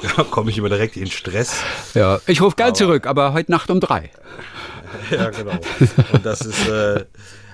[0.31, 1.61] komm ich immer direkt in Stress.
[1.93, 4.11] Ja, ich rufe gern zurück, aber heute Nacht um drei.
[5.11, 5.57] ja, genau.
[6.11, 6.67] Und das ist.
[6.67, 7.05] Äh,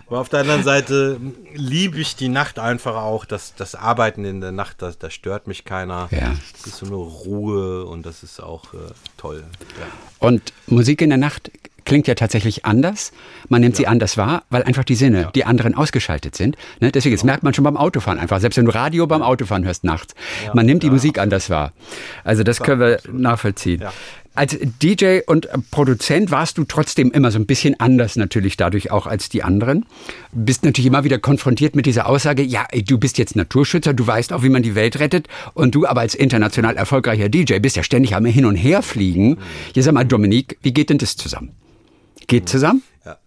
[0.07, 1.21] aber auf der anderen Seite
[1.53, 3.25] liebe ich die Nacht einfach auch.
[3.25, 6.07] Das, das Arbeiten in der Nacht, da das stört mich keiner.
[6.09, 6.35] Ja.
[6.53, 8.77] Das ist so eine Ruhe und das ist auch äh,
[9.17, 9.43] toll.
[9.79, 9.85] Ja.
[10.17, 11.51] Und Musik in der Nacht
[11.89, 13.11] klingt ja tatsächlich anders.
[13.49, 13.77] Man nimmt ja.
[13.79, 15.31] sie anders wahr, weil einfach die Sinne, ja.
[15.31, 16.55] die anderen ausgeschaltet sind.
[16.79, 16.91] Ne?
[16.91, 17.31] Deswegen, das genau.
[17.31, 18.39] merkt man schon beim Autofahren einfach.
[18.39, 20.13] Selbst wenn du Radio beim Autofahren hörst nachts.
[20.45, 20.53] Ja.
[20.53, 21.73] Man nimmt die Musik anders wahr.
[22.23, 23.83] Also das können wir nachvollziehen.
[24.35, 29.07] Als DJ und Produzent warst du trotzdem immer so ein bisschen anders natürlich dadurch auch
[29.07, 29.85] als die anderen.
[30.31, 34.31] Bist natürlich immer wieder konfrontiert mit dieser Aussage, ja, du bist jetzt Naturschützer, du weißt
[34.31, 37.83] auch, wie man die Welt rettet und du aber als international erfolgreicher DJ bist ja
[37.83, 39.39] ständig am Hin und Her fliegen.
[39.73, 41.51] Hier sag mal, Dominik, wie geht denn das zusammen?
[42.29, 42.83] Geht zusammen?
[43.05, 43.17] Ja.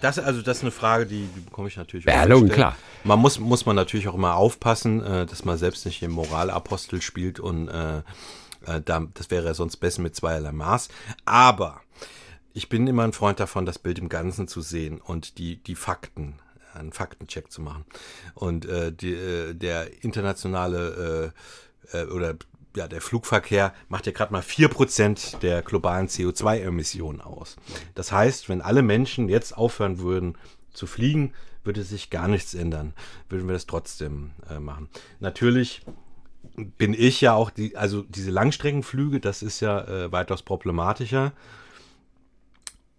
[0.00, 2.06] Das, also das ist eine Frage, die, die bekomme ich natürlich.
[2.06, 2.76] Ja, klar.
[3.04, 7.02] Man muss, muss man natürlich auch immer aufpassen, äh, dass man selbst nicht im Moralapostel
[7.02, 7.98] spielt und äh,
[8.66, 10.88] äh, da, das wäre sonst besser mit zweierlei Maß.
[11.24, 11.80] Aber
[12.52, 15.74] ich bin immer ein Freund davon, das Bild im Ganzen zu sehen und die, die
[15.74, 16.34] Fakten,
[16.72, 17.84] einen Faktencheck zu machen.
[18.34, 21.32] Und äh, die, äh, der internationale
[21.92, 22.34] äh, äh, oder
[22.76, 27.56] ja, der Flugverkehr macht ja gerade mal vier Prozent der globalen CO2-Emissionen aus.
[27.94, 30.36] Das heißt, wenn alle Menschen jetzt aufhören würden
[30.72, 31.32] zu fliegen,
[31.62, 32.92] würde sich gar nichts ändern.
[33.28, 34.88] Würden wir das trotzdem äh, machen.
[35.20, 35.82] Natürlich
[36.78, 41.32] bin ich ja auch die, also diese Langstreckenflüge, das ist ja äh, weitaus problematischer.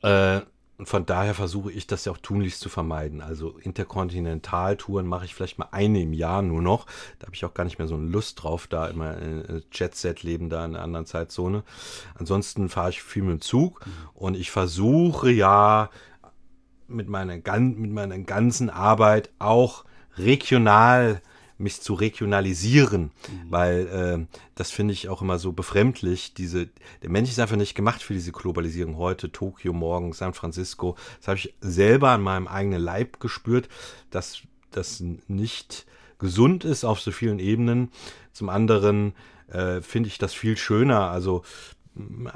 [0.01, 0.41] Äh,
[0.77, 3.21] und von daher versuche ich das ja auch tunlichst zu vermeiden.
[3.21, 6.85] Also Interkontinentaltouren mache ich vielleicht mal eine im Jahr nur noch.
[7.19, 10.23] Da habe ich auch gar nicht mehr so eine Lust drauf, da immer äh, Jet-Set
[10.23, 11.63] leben da in einer anderen Zeitzone.
[12.15, 15.89] Ansonsten fahre ich viel mit dem Zug und ich versuche ja
[16.87, 19.85] mit meiner, mit meiner ganzen Arbeit auch
[20.17, 21.21] regional
[21.57, 23.11] mich zu regionalisieren, mhm.
[23.49, 26.33] weil äh, das finde ich auch immer so befremdlich.
[26.33, 26.67] Diese,
[27.01, 28.97] der Mensch ist einfach nicht gemacht für diese Globalisierung.
[28.97, 30.95] Heute Tokio, morgen San Francisco.
[31.19, 33.69] Das habe ich selber an meinem eigenen Leib gespürt,
[34.09, 34.41] dass
[34.71, 35.85] das nicht
[36.19, 37.91] gesund ist auf so vielen Ebenen.
[38.33, 39.13] Zum anderen
[39.47, 41.09] äh, finde ich das viel schöner.
[41.09, 41.43] Also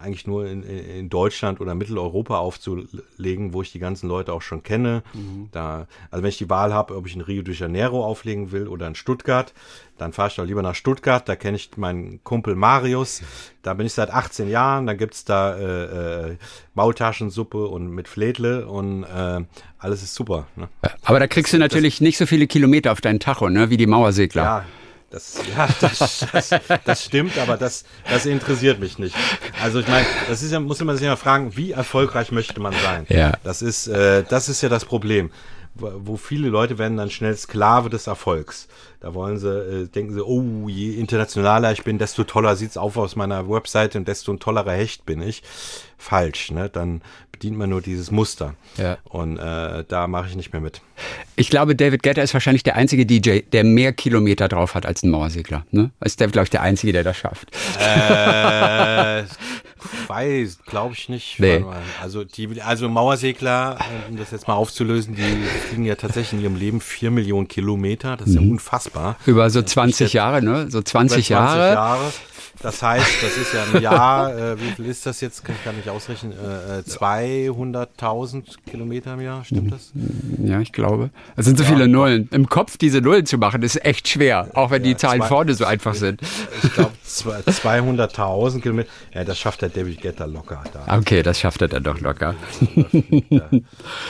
[0.01, 4.63] eigentlich nur in, in, Deutschland oder Mitteleuropa aufzulegen, wo ich die ganzen Leute auch schon
[4.63, 5.03] kenne.
[5.13, 5.49] Mhm.
[5.51, 8.67] Da, also wenn ich die Wahl habe, ob ich in Rio de Janeiro auflegen will
[8.67, 9.53] oder in Stuttgart,
[9.97, 11.27] dann fahre ich doch lieber nach Stuttgart.
[11.27, 13.21] Da kenne ich meinen Kumpel Marius.
[13.61, 14.87] Da bin ich seit 18 Jahren.
[14.87, 16.37] Da gibt's da äh, äh,
[16.73, 19.43] Maultaschensuppe und mit Fledle und äh,
[19.77, 20.47] alles ist super.
[20.55, 20.69] Ne?
[21.03, 23.69] Aber da kriegst das, du natürlich das, nicht so viele Kilometer auf deinen Tacho, ne,
[23.69, 24.43] wie die Mauersegler.
[24.43, 24.65] Ja,
[25.09, 26.49] das, ja, das, das,
[26.85, 29.15] das, stimmt, aber das, das interessiert mich nicht.
[29.61, 32.73] Also ich meine, das ist ja, muss man sich ja fragen, wie erfolgreich möchte man
[32.73, 33.05] sein?
[33.09, 33.33] Ja.
[33.43, 35.31] Das ist, äh, das ist ja das Problem.
[35.75, 38.67] Wo viele Leute werden dann schnell Sklave des Erfolgs.
[38.99, 42.97] Da wollen sie, äh, denken sie, oh, je internationaler ich bin, desto toller sieht's auf
[42.97, 45.41] aus meiner Webseite und desto ein tollerer Hecht bin ich.
[45.97, 46.69] Falsch, ne?
[46.69, 47.01] Dann
[47.31, 48.55] bedient man nur dieses Muster.
[48.77, 48.97] Ja.
[49.05, 50.81] Und äh, da mache ich nicht mehr mit.
[51.37, 55.03] Ich glaube, David Getter ist wahrscheinlich der einzige DJ, der mehr Kilometer drauf hat als
[55.03, 55.65] ein Mauersegler.
[55.71, 55.91] Ne?
[56.03, 57.51] Ist der, glaube ich, der einzige, der das schafft.
[57.79, 59.23] Äh,
[60.07, 61.39] weiß, glaube ich nicht.
[61.39, 61.63] Nee.
[62.01, 63.79] Also, die, also Mauersegler,
[64.09, 68.17] um das jetzt mal aufzulösen, die fliegen ja tatsächlich in ihrem Leben vier Millionen Kilometer.
[68.17, 68.51] Das ist ja mhm.
[68.51, 69.17] unfassbar.
[69.25, 70.69] Über so 20 Jahre, ne?
[70.69, 71.73] So 20, 20 Jahre.
[71.73, 72.11] Jahre.
[72.61, 75.45] Das heißt, das ist ja ein Jahr, äh, wie viel ist das jetzt?
[75.45, 76.33] Kann ich gar nicht ausrechnen.
[76.33, 79.91] Äh, 200.000 äh, Kilometer im Jahr, stimmt das?
[80.43, 81.09] Ja, ich glaube.
[81.37, 82.27] Es sind so ja, viele Nullen.
[82.31, 85.27] Im Kopf diese Nullen zu machen, ist echt schwer, auch wenn ja, die Zahlen zwei,
[85.27, 86.21] vorne so einfach sind.
[86.63, 90.63] Ich glaube, 200.000 Kilometer, ja, das schafft der David Getter locker.
[90.73, 90.97] Da.
[90.97, 92.35] Okay, das schafft er dann doch locker.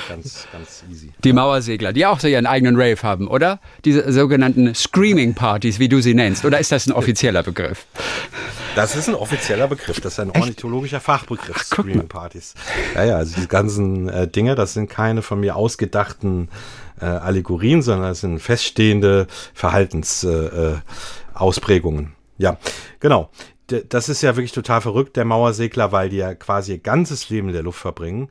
[0.09, 1.11] ganz, ganz easy.
[1.23, 3.59] Die Mauersegler, die auch so ihren eigenen Rave haben, oder?
[3.85, 6.45] Diese sogenannten Screaming-Partys, wie du sie nennst.
[6.45, 7.85] Oder ist das ein offizieller Begriff?
[8.75, 10.41] Das ist ein offizieller Begriff, das ist ein Echt?
[10.41, 12.53] ornithologischer Fachbegriff, Screaming Partys.
[12.95, 16.49] Ja, ja, also diese ganzen äh, Dinge, das sind keine von mir ausgedachten
[17.01, 22.05] äh, Allegorien, sondern das sind feststehende Verhaltensausprägungen.
[22.05, 22.57] Äh ja,
[22.99, 23.29] genau.
[23.69, 27.29] D das ist ja wirklich total verrückt, der Mauersegler, weil die ja quasi ihr ganzes
[27.29, 28.29] Leben in der Luft verbringen.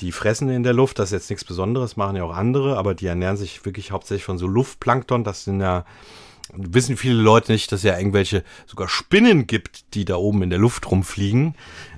[0.00, 2.94] Die fressen in der Luft, das ist jetzt nichts Besonderes, machen ja auch andere, aber
[2.94, 5.84] die ernähren sich wirklich hauptsächlich von so Luftplankton, das sind ja
[6.52, 10.50] wissen viele Leute nicht, dass es ja irgendwelche sogar Spinnen gibt, die da oben in
[10.50, 11.54] der Luft rumfliegen.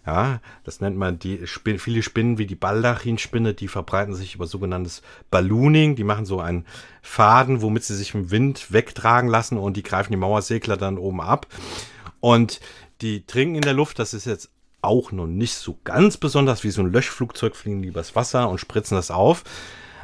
[0.07, 4.47] Ja, das nennt man die Spin viele Spinnen wie die Baldachinspinne, die verbreiten sich über
[4.47, 5.97] sogenanntes Ballooning.
[5.97, 6.65] Die machen so einen
[7.03, 11.21] Faden, womit sie sich im Wind wegtragen lassen und die greifen die Mauersegler dann oben
[11.21, 11.47] ab.
[12.21, 12.61] Und
[13.01, 16.71] die trinken in der Luft, das ist jetzt auch noch nicht so ganz besonders wie
[16.71, 19.43] so ein Löschflugzeug, fliegen die übers Wasser und spritzen das auf.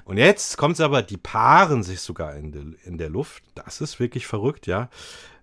[0.05, 3.45] Und jetzt kommt es aber, die paaren sich sogar in, de, in der Luft.
[3.55, 4.89] Das ist wirklich verrückt, ja.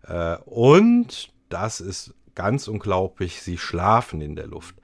[0.03, 4.75] Äh, und das ist ganz unglaublich, sie schlafen in der Luft.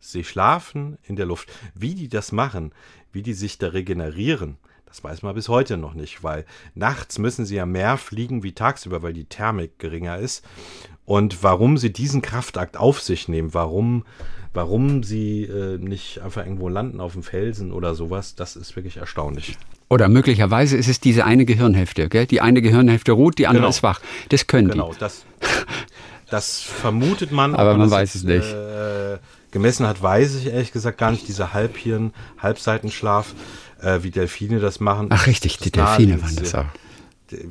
[0.00, 1.50] Sie schlafen in der Luft.
[1.74, 2.72] Wie die das machen,
[3.12, 7.44] wie die sich da regenerieren, das weiß man bis heute noch nicht, weil nachts müssen
[7.44, 10.44] sie ja mehr fliegen wie tagsüber, weil die Thermik geringer ist.
[11.08, 14.04] Und warum sie diesen Kraftakt auf sich nehmen, warum
[14.54, 18.96] Warum sie äh, nicht einfach irgendwo landen auf dem Felsen oder sowas, das ist wirklich
[18.96, 19.58] erstaunlich.
[19.88, 22.26] Oder möglicherweise ist es diese eine Gehirnhälfte, gell?
[22.26, 23.68] Die eine Gehirnhälfte ruht, die andere genau.
[23.68, 24.00] ist wach.
[24.30, 24.94] Das können genau, die.
[24.94, 25.24] Genau, das,
[26.30, 27.54] das vermutet man.
[27.54, 28.50] Aber man weiß es nicht.
[28.50, 29.18] Äh,
[29.50, 33.34] gemessen hat, weiß ich ehrlich gesagt gar nicht, dieser Halbhirn, Halbseitenschlaf,
[33.80, 35.08] äh, wie Delfine das machen.
[35.10, 36.64] Ach richtig, die Delfine waren das auch.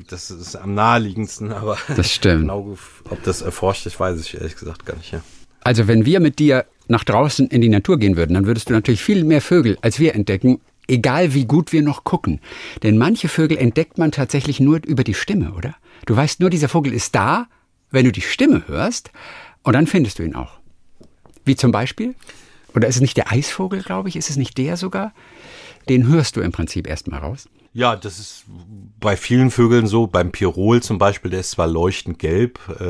[0.08, 2.42] Das ist am naheliegendsten, aber das stimmt.
[2.42, 2.76] genau,
[3.08, 5.12] ob das erforscht ist, weiß ich ehrlich gesagt gar nicht.
[5.12, 5.20] Ja.
[5.60, 8.72] Also wenn wir mit dir nach draußen in die Natur gehen würden, dann würdest du
[8.72, 12.40] natürlich viel mehr Vögel als wir entdecken, egal wie gut wir noch gucken.
[12.82, 15.74] Denn manche Vögel entdeckt man tatsächlich nur über die Stimme, oder?
[16.06, 17.46] Du weißt nur, dieser Vogel ist da,
[17.90, 19.10] wenn du die Stimme hörst,
[19.62, 20.58] und dann findest du ihn auch.
[21.44, 22.14] Wie zum Beispiel?
[22.74, 24.16] Oder ist es nicht der Eisvogel, glaube ich?
[24.16, 25.12] Ist es nicht der sogar?
[25.88, 27.48] Den hörst du im Prinzip erstmal raus.
[27.72, 28.44] Ja, das ist
[28.98, 30.06] bei vielen Vögeln so.
[30.06, 32.84] Beim Pirol zum Beispiel, der ist zwar leuchtend gelb, äh,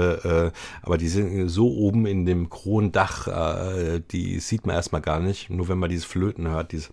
[0.46, 0.50] äh,
[0.82, 5.50] aber die sind so oben in dem Kronendach, äh, die sieht man erstmal gar nicht.
[5.50, 6.90] Nur wenn man dieses Flöten hört, dieses,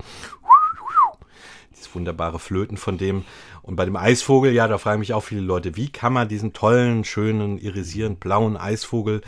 [1.72, 3.24] dieses wunderbare Flöten von dem.
[3.62, 6.54] Und bei dem Eisvogel, ja, da fragen mich auch viele Leute, wie kann man diesen
[6.54, 9.22] tollen, schönen, irisierend blauen Eisvogel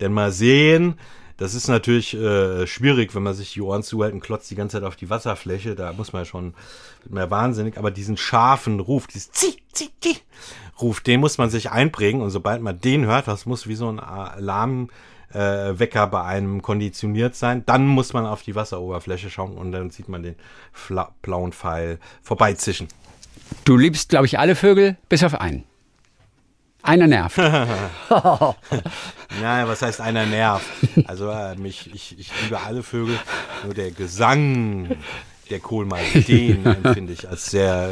[0.00, 0.96] denn mal sehen?
[1.40, 4.76] Das ist natürlich äh, schwierig, wenn man sich die Ohren zuhält und klotzt die ganze
[4.76, 5.74] Zeit auf die Wasserfläche.
[5.74, 6.52] Da muss man ja schon
[7.08, 7.78] mehr wahnsinnig.
[7.78, 10.18] Aber diesen scharfen Ruf, dieses Zi, Zi, Zi,
[10.82, 12.20] Ruf, den muss man sich einprägen.
[12.20, 14.90] Und sobald man den hört, das muss wie so ein Alarmwecker
[16.04, 17.64] äh, bei einem konditioniert sein.
[17.64, 20.34] Dann muss man auf die Wasseroberfläche schauen und dann sieht man den
[21.22, 22.86] blauen Pfeil vorbeizischen.
[23.64, 25.64] Du liebst, glaube ich, alle Vögel, bis auf einen.
[26.82, 27.36] Einer nervt.
[27.38, 28.56] naja,
[29.66, 30.66] was heißt einer nervt?
[31.06, 33.18] Also äh, mich, ich, ich liebe alle Vögel,
[33.64, 34.96] nur der Gesang
[35.50, 37.88] der Kohlmeise, den empfinde ich als sehr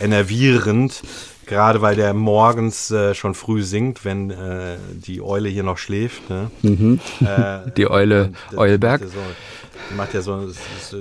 [0.00, 1.02] äh, enervierend.
[1.46, 6.30] Gerade weil der morgens äh, schon früh singt, wenn äh, die Eule hier noch schläft.
[6.30, 6.50] Ne?
[6.62, 7.00] Mhm.
[7.20, 9.00] Äh, die Eule Eulberg.
[9.96, 10.52] Macht ja so, macht ja
[10.88, 10.98] so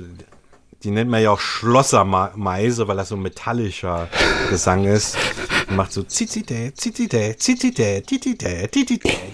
[0.83, 4.07] die nennt man ja auch Schlossermeise, weil das so ein metallischer
[4.49, 5.17] Gesang ist.
[5.69, 8.69] Und macht so zizite, zizite, zizite, titite, titite,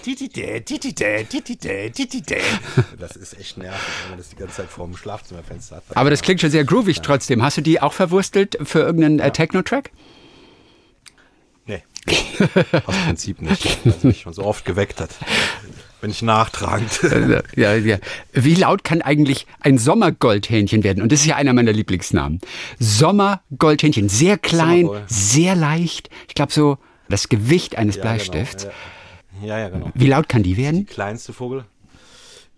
[0.02, 2.36] titite, titite, titite, titite.
[2.98, 5.84] Das ist echt nervig, wenn man das die ganze Zeit vor dem Schlafzimmerfenster hat.
[5.94, 7.42] Aber das klingt schon sehr groovig trotzdem.
[7.42, 9.30] Hast du die auch verwurstelt für irgendeinen ja.
[9.30, 9.90] Techno-Track?
[12.86, 15.10] Aus Prinzip nicht, weil mich schon so oft geweckt hat
[16.00, 17.00] wenn ich nachtragend.
[17.56, 17.98] ja, ja.
[18.32, 21.02] Wie laut kann eigentlich ein Sommergoldhähnchen werden?
[21.02, 22.40] Und das ist ja einer meiner Lieblingsnamen.
[22.78, 24.08] Sommergoldhähnchen.
[24.08, 26.10] Sehr klein, sehr leicht.
[26.28, 28.14] Ich glaube so das Gewicht eines ja, genau.
[28.14, 28.62] Bleistifts.
[28.64, 28.74] Genau.
[29.42, 29.46] Ja.
[29.46, 29.58] ja.
[29.58, 29.90] ja, genau.
[29.94, 30.80] Wie laut kann die werden?
[30.80, 31.64] Die kleinste Vogel.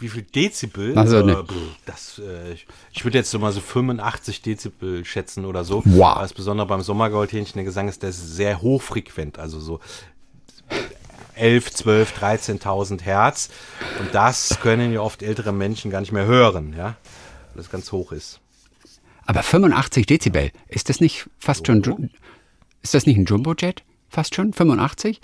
[0.01, 0.97] Wie viel Dezibel?
[0.97, 1.45] Also, ne.
[1.85, 2.55] das, äh,
[2.93, 5.83] ich würde jetzt so mal so 85 Dezibel schätzen oder so.
[5.85, 6.19] Wow.
[6.19, 9.41] Was besonders beim Sommergoldhähnchen der Gesang ist, der ist sehr hochfrequent.
[9.41, 9.81] Also so
[11.35, 13.51] 11, 12, 13.000 Hertz.
[13.99, 16.97] Und das können ja oft ältere Menschen gar nicht mehr hören, ja,
[17.55, 18.41] weil es ganz hoch ist.
[19.27, 22.11] Aber 85 Dezibel, ist das nicht fast schon,
[22.83, 23.85] ist das nicht ein Jumbojet?
[24.09, 24.53] Fast schon?
[24.53, 25.21] 85?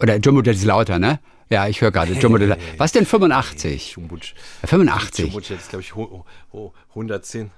[0.00, 1.18] Oder Jumbojet ist lauter, ne?
[1.50, 2.14] Ja, ich höre gerade.
[2.78, 3.92] Was denn 85?
[3.96, 4.34] Jumbojet.
[4.64, 5.24] 85.
[5.26, 5.92] Jumbojet ist, glaube ich,
[6.90, 7.50] 110.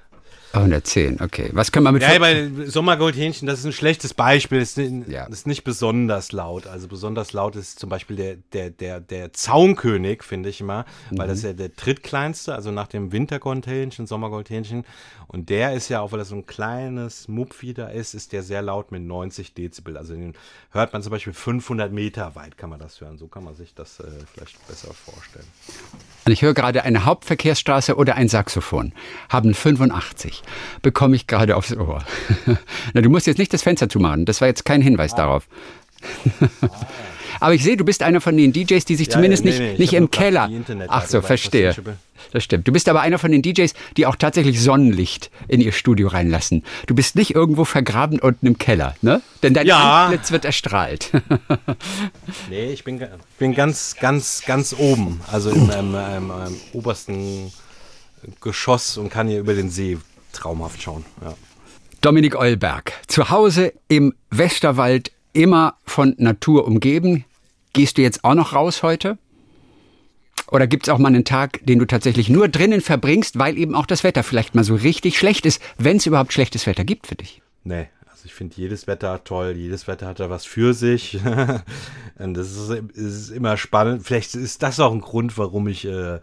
[0.52, 1.50] 110, okay.
[1.52, 2.02] Was können wir mit.
[2.02, 4.60] Ja, bei Sommergoldhähnchen, das ist ein schlechtes Beispiel.
[4.60, 5.24] Das ist, ja.
[5.26, 6.66] ist, nicht besonders laut.
[6.66, 11.18] Also besonders laut ist zum Beispiel der, der, der, der Zaunkönig, finde ich immer, mhm.
[11.18, 14.84] weil das ist ja der drittkleinste, also nach dem Wintergoldhähnchen, Sommergoldhähnchen.
[15.26, 18.60] Und der ist ja, auch weil er so ein kleines Mupfieder ist, ist der sehr
[18.60, 19.96] laut mit 90 Dezibel.
[19.96, 20.34] Also den
[20.70, 23.16] hört man zum Beispiel 500 Meter weit, kann man das hören.
[23.16, 25.46] So kann man sich das äh, vielleicht besser vorstellen.
[26.26, 28.92] Und ich höre gerade eine Hauptverkehrsstraße oder ein Saxophon.
[29.30, 30.41] Haben 85.
[30.82, 32.04] Bekomme ich gerade aufs Ohr.
[32.94, 34.24] Na, du musst jetzt nicht das Fenster zumachen.
[34.24, 35.16] Das war jetzt kein Hinweis ah.
[35.16, 35.48] darauf.
[37.40, 39.60] Aber ich sehe, du bist einer von den DJs, die sich ja, zumindest nee, nicht,
[39.60, 40.48] nee, nicht im Keller.
[40.88, 41.74] Ach so, verstehe.
[42.32, 42.68] Das stimmt.
[42.68, 46.62] Du bist aber einer von den DJs, die auch tatsächlich Sonnenlicht in ihr Studio reinlassen.
[46.86, 49.22] Du bist nicht irgendwo vergraben unten im Keller, ne?
[49.42, 50.04] Denn dein ja.
[50.04, 51.10] Antlitz wird erstrahlt.
[52.50, 53.04] nee, ich bin,
[53.38, 55.20] bin ganz, ganz, ganz oben.
[55.30, 57.52] Also im, im, im, im obersten
[58.40, 59.98] Geschoss und kann hier über den See
[60.32, 61.04] traumhaft schauen.
[61.22, 61.34] Ja.
[62.00, 67.24] Dominik Eulberg, zu Hause im Westerwald, immer von Natur umgeben.
[67.72, 69.18] Gehst du jetzt auch noch raus heute?
[70.50, 73.74] Oder gibt es auch mal einen Tag, den du tatsächlich nur drinnen verbringst, weil eben
[73.74, 77.06] auch das Wetter vielleicht mal so richtig schlecht ist, wenn es überhaupt schlechtes Wetter gibt
[77.06, 77.40] für dich?
[77.64, 81.18] Nee, also ich finde jedes Wetter toll, jedes Wetter hat da was für sich.
[82.18, 84.06] Und das ist, ist, immer spannend.
[84.06, 86.20] Vielleicht ist das auch ein Grund, warum ich äh,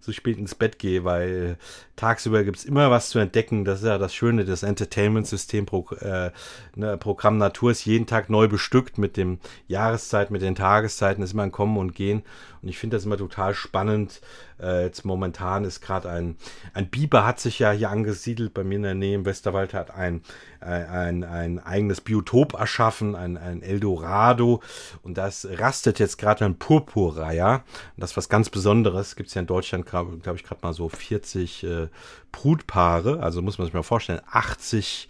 [0.00, 1.56] so spät ins Bett gehe, weil
[2.02, 3.64] tagsüber gibt es immer was zu entdecken.
[3.64, 6.32] Das ist ja das Schöne, das Entertainment-System, Pro, äh,
[6.74, 9.38] ne, Programm Natur ist jeden Tag neu bestückt mit dem
[9.68, 12.24] Jahreszeit, mit den Tageszeiten, ist immer ein Kommen und Gehen.
[12.60, 14.20] Und ich finde das immer total spannend.
[14.60, 16.36] Äh, jetzt momentan ist gerade ein,
[16.74, 19.92] ein Biber hat sich ja hier angesiedelt bei mir in der Nähe im Westerwald, hat
[19.92, 20.22] ein,
[20.60, 24.60] ein, ein, eigenes Biotop erschaffen, ein, ein Eldorado.
[25.02, 27.64] Und das rastet jetzt gerade ein Purpurreiher.
[27.96, 29.16] Das ist was ganz Besonderes.
[29.16, 31.88] Gibt es ja in Deutschland, glaube glaub ich, gerade mal so 40 äh,
[32.32, 33.20] Brutpaare.
[33.22, 35.08] Also muss man sich mal vorstellen, 80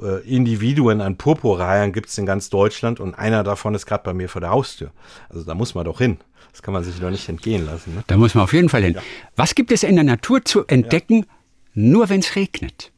[0.00, 4.14] äh, Individuen an Purpurreihern gibt es in ganz Deutschland und einer davon ist gerade bei
[4.14, 4.90] mir vor der Haustür.
[5.28, 6.18] Also da muss man doch hin.
[6.52, 7.94] Das kann man sich doch nicht entgehen lassen.
[7.94, 8.04] Ne?
[8.06, 8.94] Da muss man auf jeden Fall hin.
[8.94, 9.02] Ja.
[9.36, 11.24] Was gibt es in der Natur zu entdecken, ja.
[11.74, 12.92] nur wenn es regnet?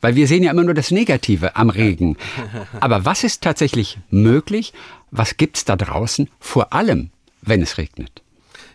[0.00, 2.16] Weil wir sehen ja immer nur das Negative am Regen.
[2.80, 4.72] Aber was ist tatsächlich möglich?
[5.10, 7.10] Was gibt es da draußen, vor allem,
[7.42, 8.23] wenn es regnet?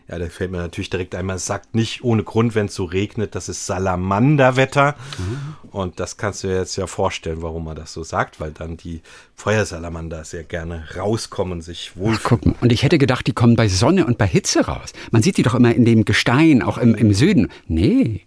[0.10, 3.36] Ja, da fällt mir natürlich direkt einmal, sagt nicht ohne Grund, wenn es so regnet,
[3.36, 4.96] das ist Salamanderwetter.
[5.20, 5.56] Mhm.
[5.72, 8.76] Und das kannst du dir jetzt ja vorstellen, warum man das so sagt, weil dann
[8.76, 9.02] die
[9.36, 12.20] Feuersalamander sehr gerne rauskommen sich wohlfühlen.
[12.24, 12.56] Ach, gucken.
[12.60, 14.94] Und ich hätte gedacht, die kommen bei Sonne und bei Hitze raus.
[15.12, 17.50] Man sieht die doch immer in dem Gestein, auch im, im Süden.
[17.68, 18.26] Nee.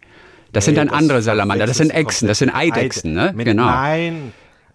[0.53, 3.33] Das nee, sind dann das andere Salamander, das sind Echsen, das sind Eidechsen, ne?
[3.35, 3.65] Mit genau.
[3.65, 4.33] Nein,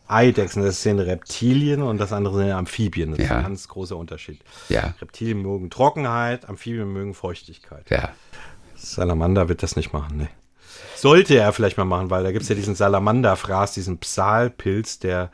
[0.07, 3.11] Eidechsen, das sind Reptilien und das andere sind Amphibien.
[3.11, 3.25] Das ja.
[3.25, 4.39] ist ein ganz großer Unterschied.
[4.69, 4.93] Ja.
[5.01, 7.89] Reptilien mögen Trockenheit, Amphibien mögen Feuchtigkeit.
[7.89, 8.09] Ja.
[8.75, 10.29] Salamander wird das nicht machen, ne.
[10.95, 15.31] Sollte er vielleicht mal machen, weil da gibt es ja diesen Salamanderfraß, diesen Psalpilz, der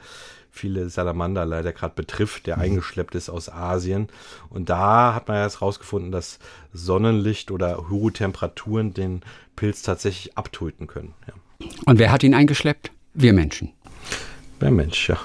[0.52, 2.64] viele Salamander leider gerade betrifft, der mhm.
[2.64, 4.08] eingeschleppt ist aus Asien.
[4.50, 6.40] Und da hat man jetzt rausgefunden, dass
[6.74, 9.22] Sonnenlicht oder hohe Temperaturen den
[9.56, 11.14] Pilz tatsächlich abtöten können.
[11.28, 11.34] Ja.
[11.86, 12.92] Und wer hat ihn eingeschleppt?
[13.14, 13.72] Wir Menschen.
[14.64, 15.18] Der Mensch, ja.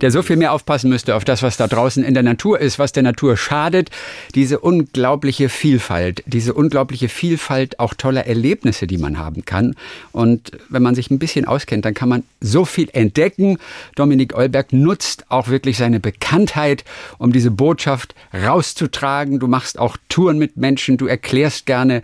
[0.00, 2.78] der so viel mehr aufpassen müsste auf das, was da draußen in der Natur ist,
[2.78, 3.90] was der Natur schadet.
[4.36, 9.74] Diese unglaubliche Vielfalt, diese unglaubliche Vielfalt auch toller Erlebnisse, die man haben kann.
[10.12, 13.58] Und wenn man sich ein bisschen auskennt, dann kann man so viel entdecken.
[13.96, 16.84] Dominik Eulberg nutzt auch wirklich seine Bekanntheit,
[17.18, 19.40] um diese Botschaft rauszutragen.
[19.40, 22.02] Du machst auch Touren mit Menschen, du erklärst gerne,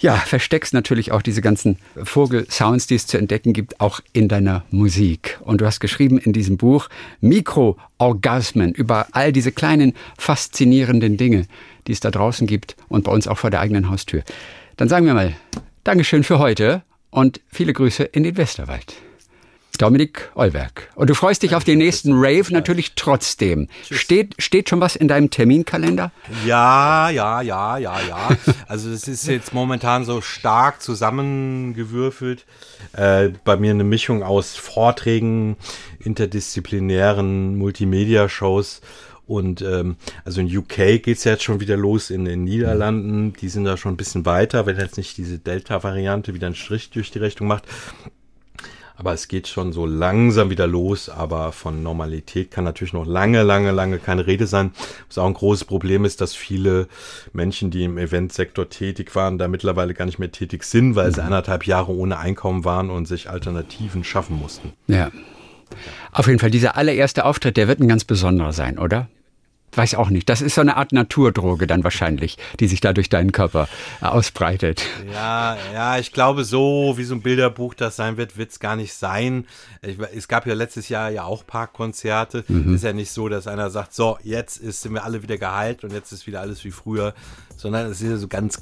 [0.00, 4.64] ja, versteckst natürlich auch diese ganzen Vogelsounds, die es zu entdecken gibt, auch in deiner
[4.70, 5.38] Musik.
[5.42, 6.88] Und du hast geschrieben in diesem Buch
[7.20, 11.46] Mikroorgasmen über all diese kleinen faszinierenden Dinge,
[11.86, 14.22] die es da draußen gibt und bei uns auch vor der eigenen Haustür.
[14.76, 15.34] Dann sagen wir mal
[15.84, 19.07] Dankeschön für heute und viele Grüße in den Westerwald.
[19.78, 20.90] Dominik Eulberg.
[20.94, 23.68] Und du freust dich auf den nächsten Rave natürlich trotzdem.
[23.90, 26.12] Steht, steht schon was in deinem Terminkalender?
[26.44, 28.28] Ja, ja, ja, ja, ja.
[28.68, 32.44] Also es ist jetzt momentan so stark zusammengewürfelt.
[32.92, 35.56] Äh, bei mir eine Mischung aus Vorträgen,
[36.00, 38.80] interdisziplinären Multimedia-Shows
[39.28, 43.34] und ähm, also in UK geht es ja jetzt schon wieder los, in den Niederlanden,
[43.34, 46.88] die sind da schon ein bisschen weiter, wenn jetzt nicht diese Delta-Variante wieder einen Strich
[46.88, 47.64] durch die Rechnung macht.
[49.00, 53.44] Aber es geht schon so langsam wieder los, aber von Normalität kann natürlich noch lange,
[53.44, 54.72] lange, lange keine Rede sein.
[55.06, 56.88] Was auch ein großes Problem ist, dass viele
[57.32, 61.20] Menschen, die im Eventsektor tätig waren, da mittlerweile gar nicht mehr tätig sind, weil sie
[61.20, 61.26] mhm.
[61.26, 64.72] anderthalb Jahre ohne Einkommen waren und sich Alternativen schaffen mussten.
[64.88, 65.12] Ja.
[66.10, 69.08] Auf jeden Fall, dieser allererste Auftritt, der wird ein ganz besonderer sein, oder?
[69.72, 70.28] Weiß auch nicht.
[70.28, 73.68] Das ist so eine Art Naturdroge dann wahrscheinlich, die sich da durch deinen Körper
[74.00, 74.82] äh, ausbreitet.
[75.12, 78.76] Ja, ja, ich glaube, so wie so ein Bilderbuch das sein wird, wird es gar
[78.76, 79.46] nicht sein.
[79.82, 82.44] Ich, es gab ja letztes Jahr ja auch Parkkonzerte.
[82.48, 82.74] Mhm.
[82.74, 85.84] Ist ja nicht so, dass einer sagt, so, jetzt ist, sind wir alle wieder geheilt
[85.84, 87.14] und jetzt ist wieder alles wie früher,
[87.58, 88.58] sondern es sind ja so ganz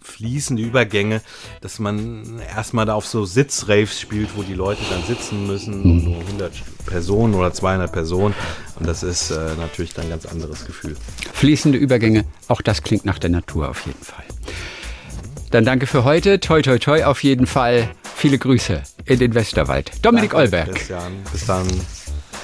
[0.00, 1.20] fließende Übergänge,
[1.60, 6.04] dass man erstmal da auf so Sitzraves spielt, wo die Leute dann sitzen müssen, mhm.
[6.04, 6.52] nur 100
[6.86, 8.34] Personen oder 200 Personen
[8.78, 10.96] und das ist äh, natürlich dann ein ganz anderes Gefühl.
[11.32, 14.24] Fließende Übergänge, auch das klingt nach der Natur auf jeden Fall.
[15.50, 16.38] Dann danke für heute.
[16.38, 17.90] Toi, toi, toi auf jeden Fall.
[18.14, 19.90] Viele Grüße in den Westerwald.
[20.02, 20.74] Dominik danke, Olberg.
[20.74, 21.12] Christian.
[21.32, 21.66] Bis dann.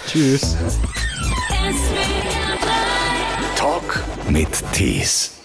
[0.09, 0.57] Tschüss.
[3.57, 5.36] Talk mit Tees.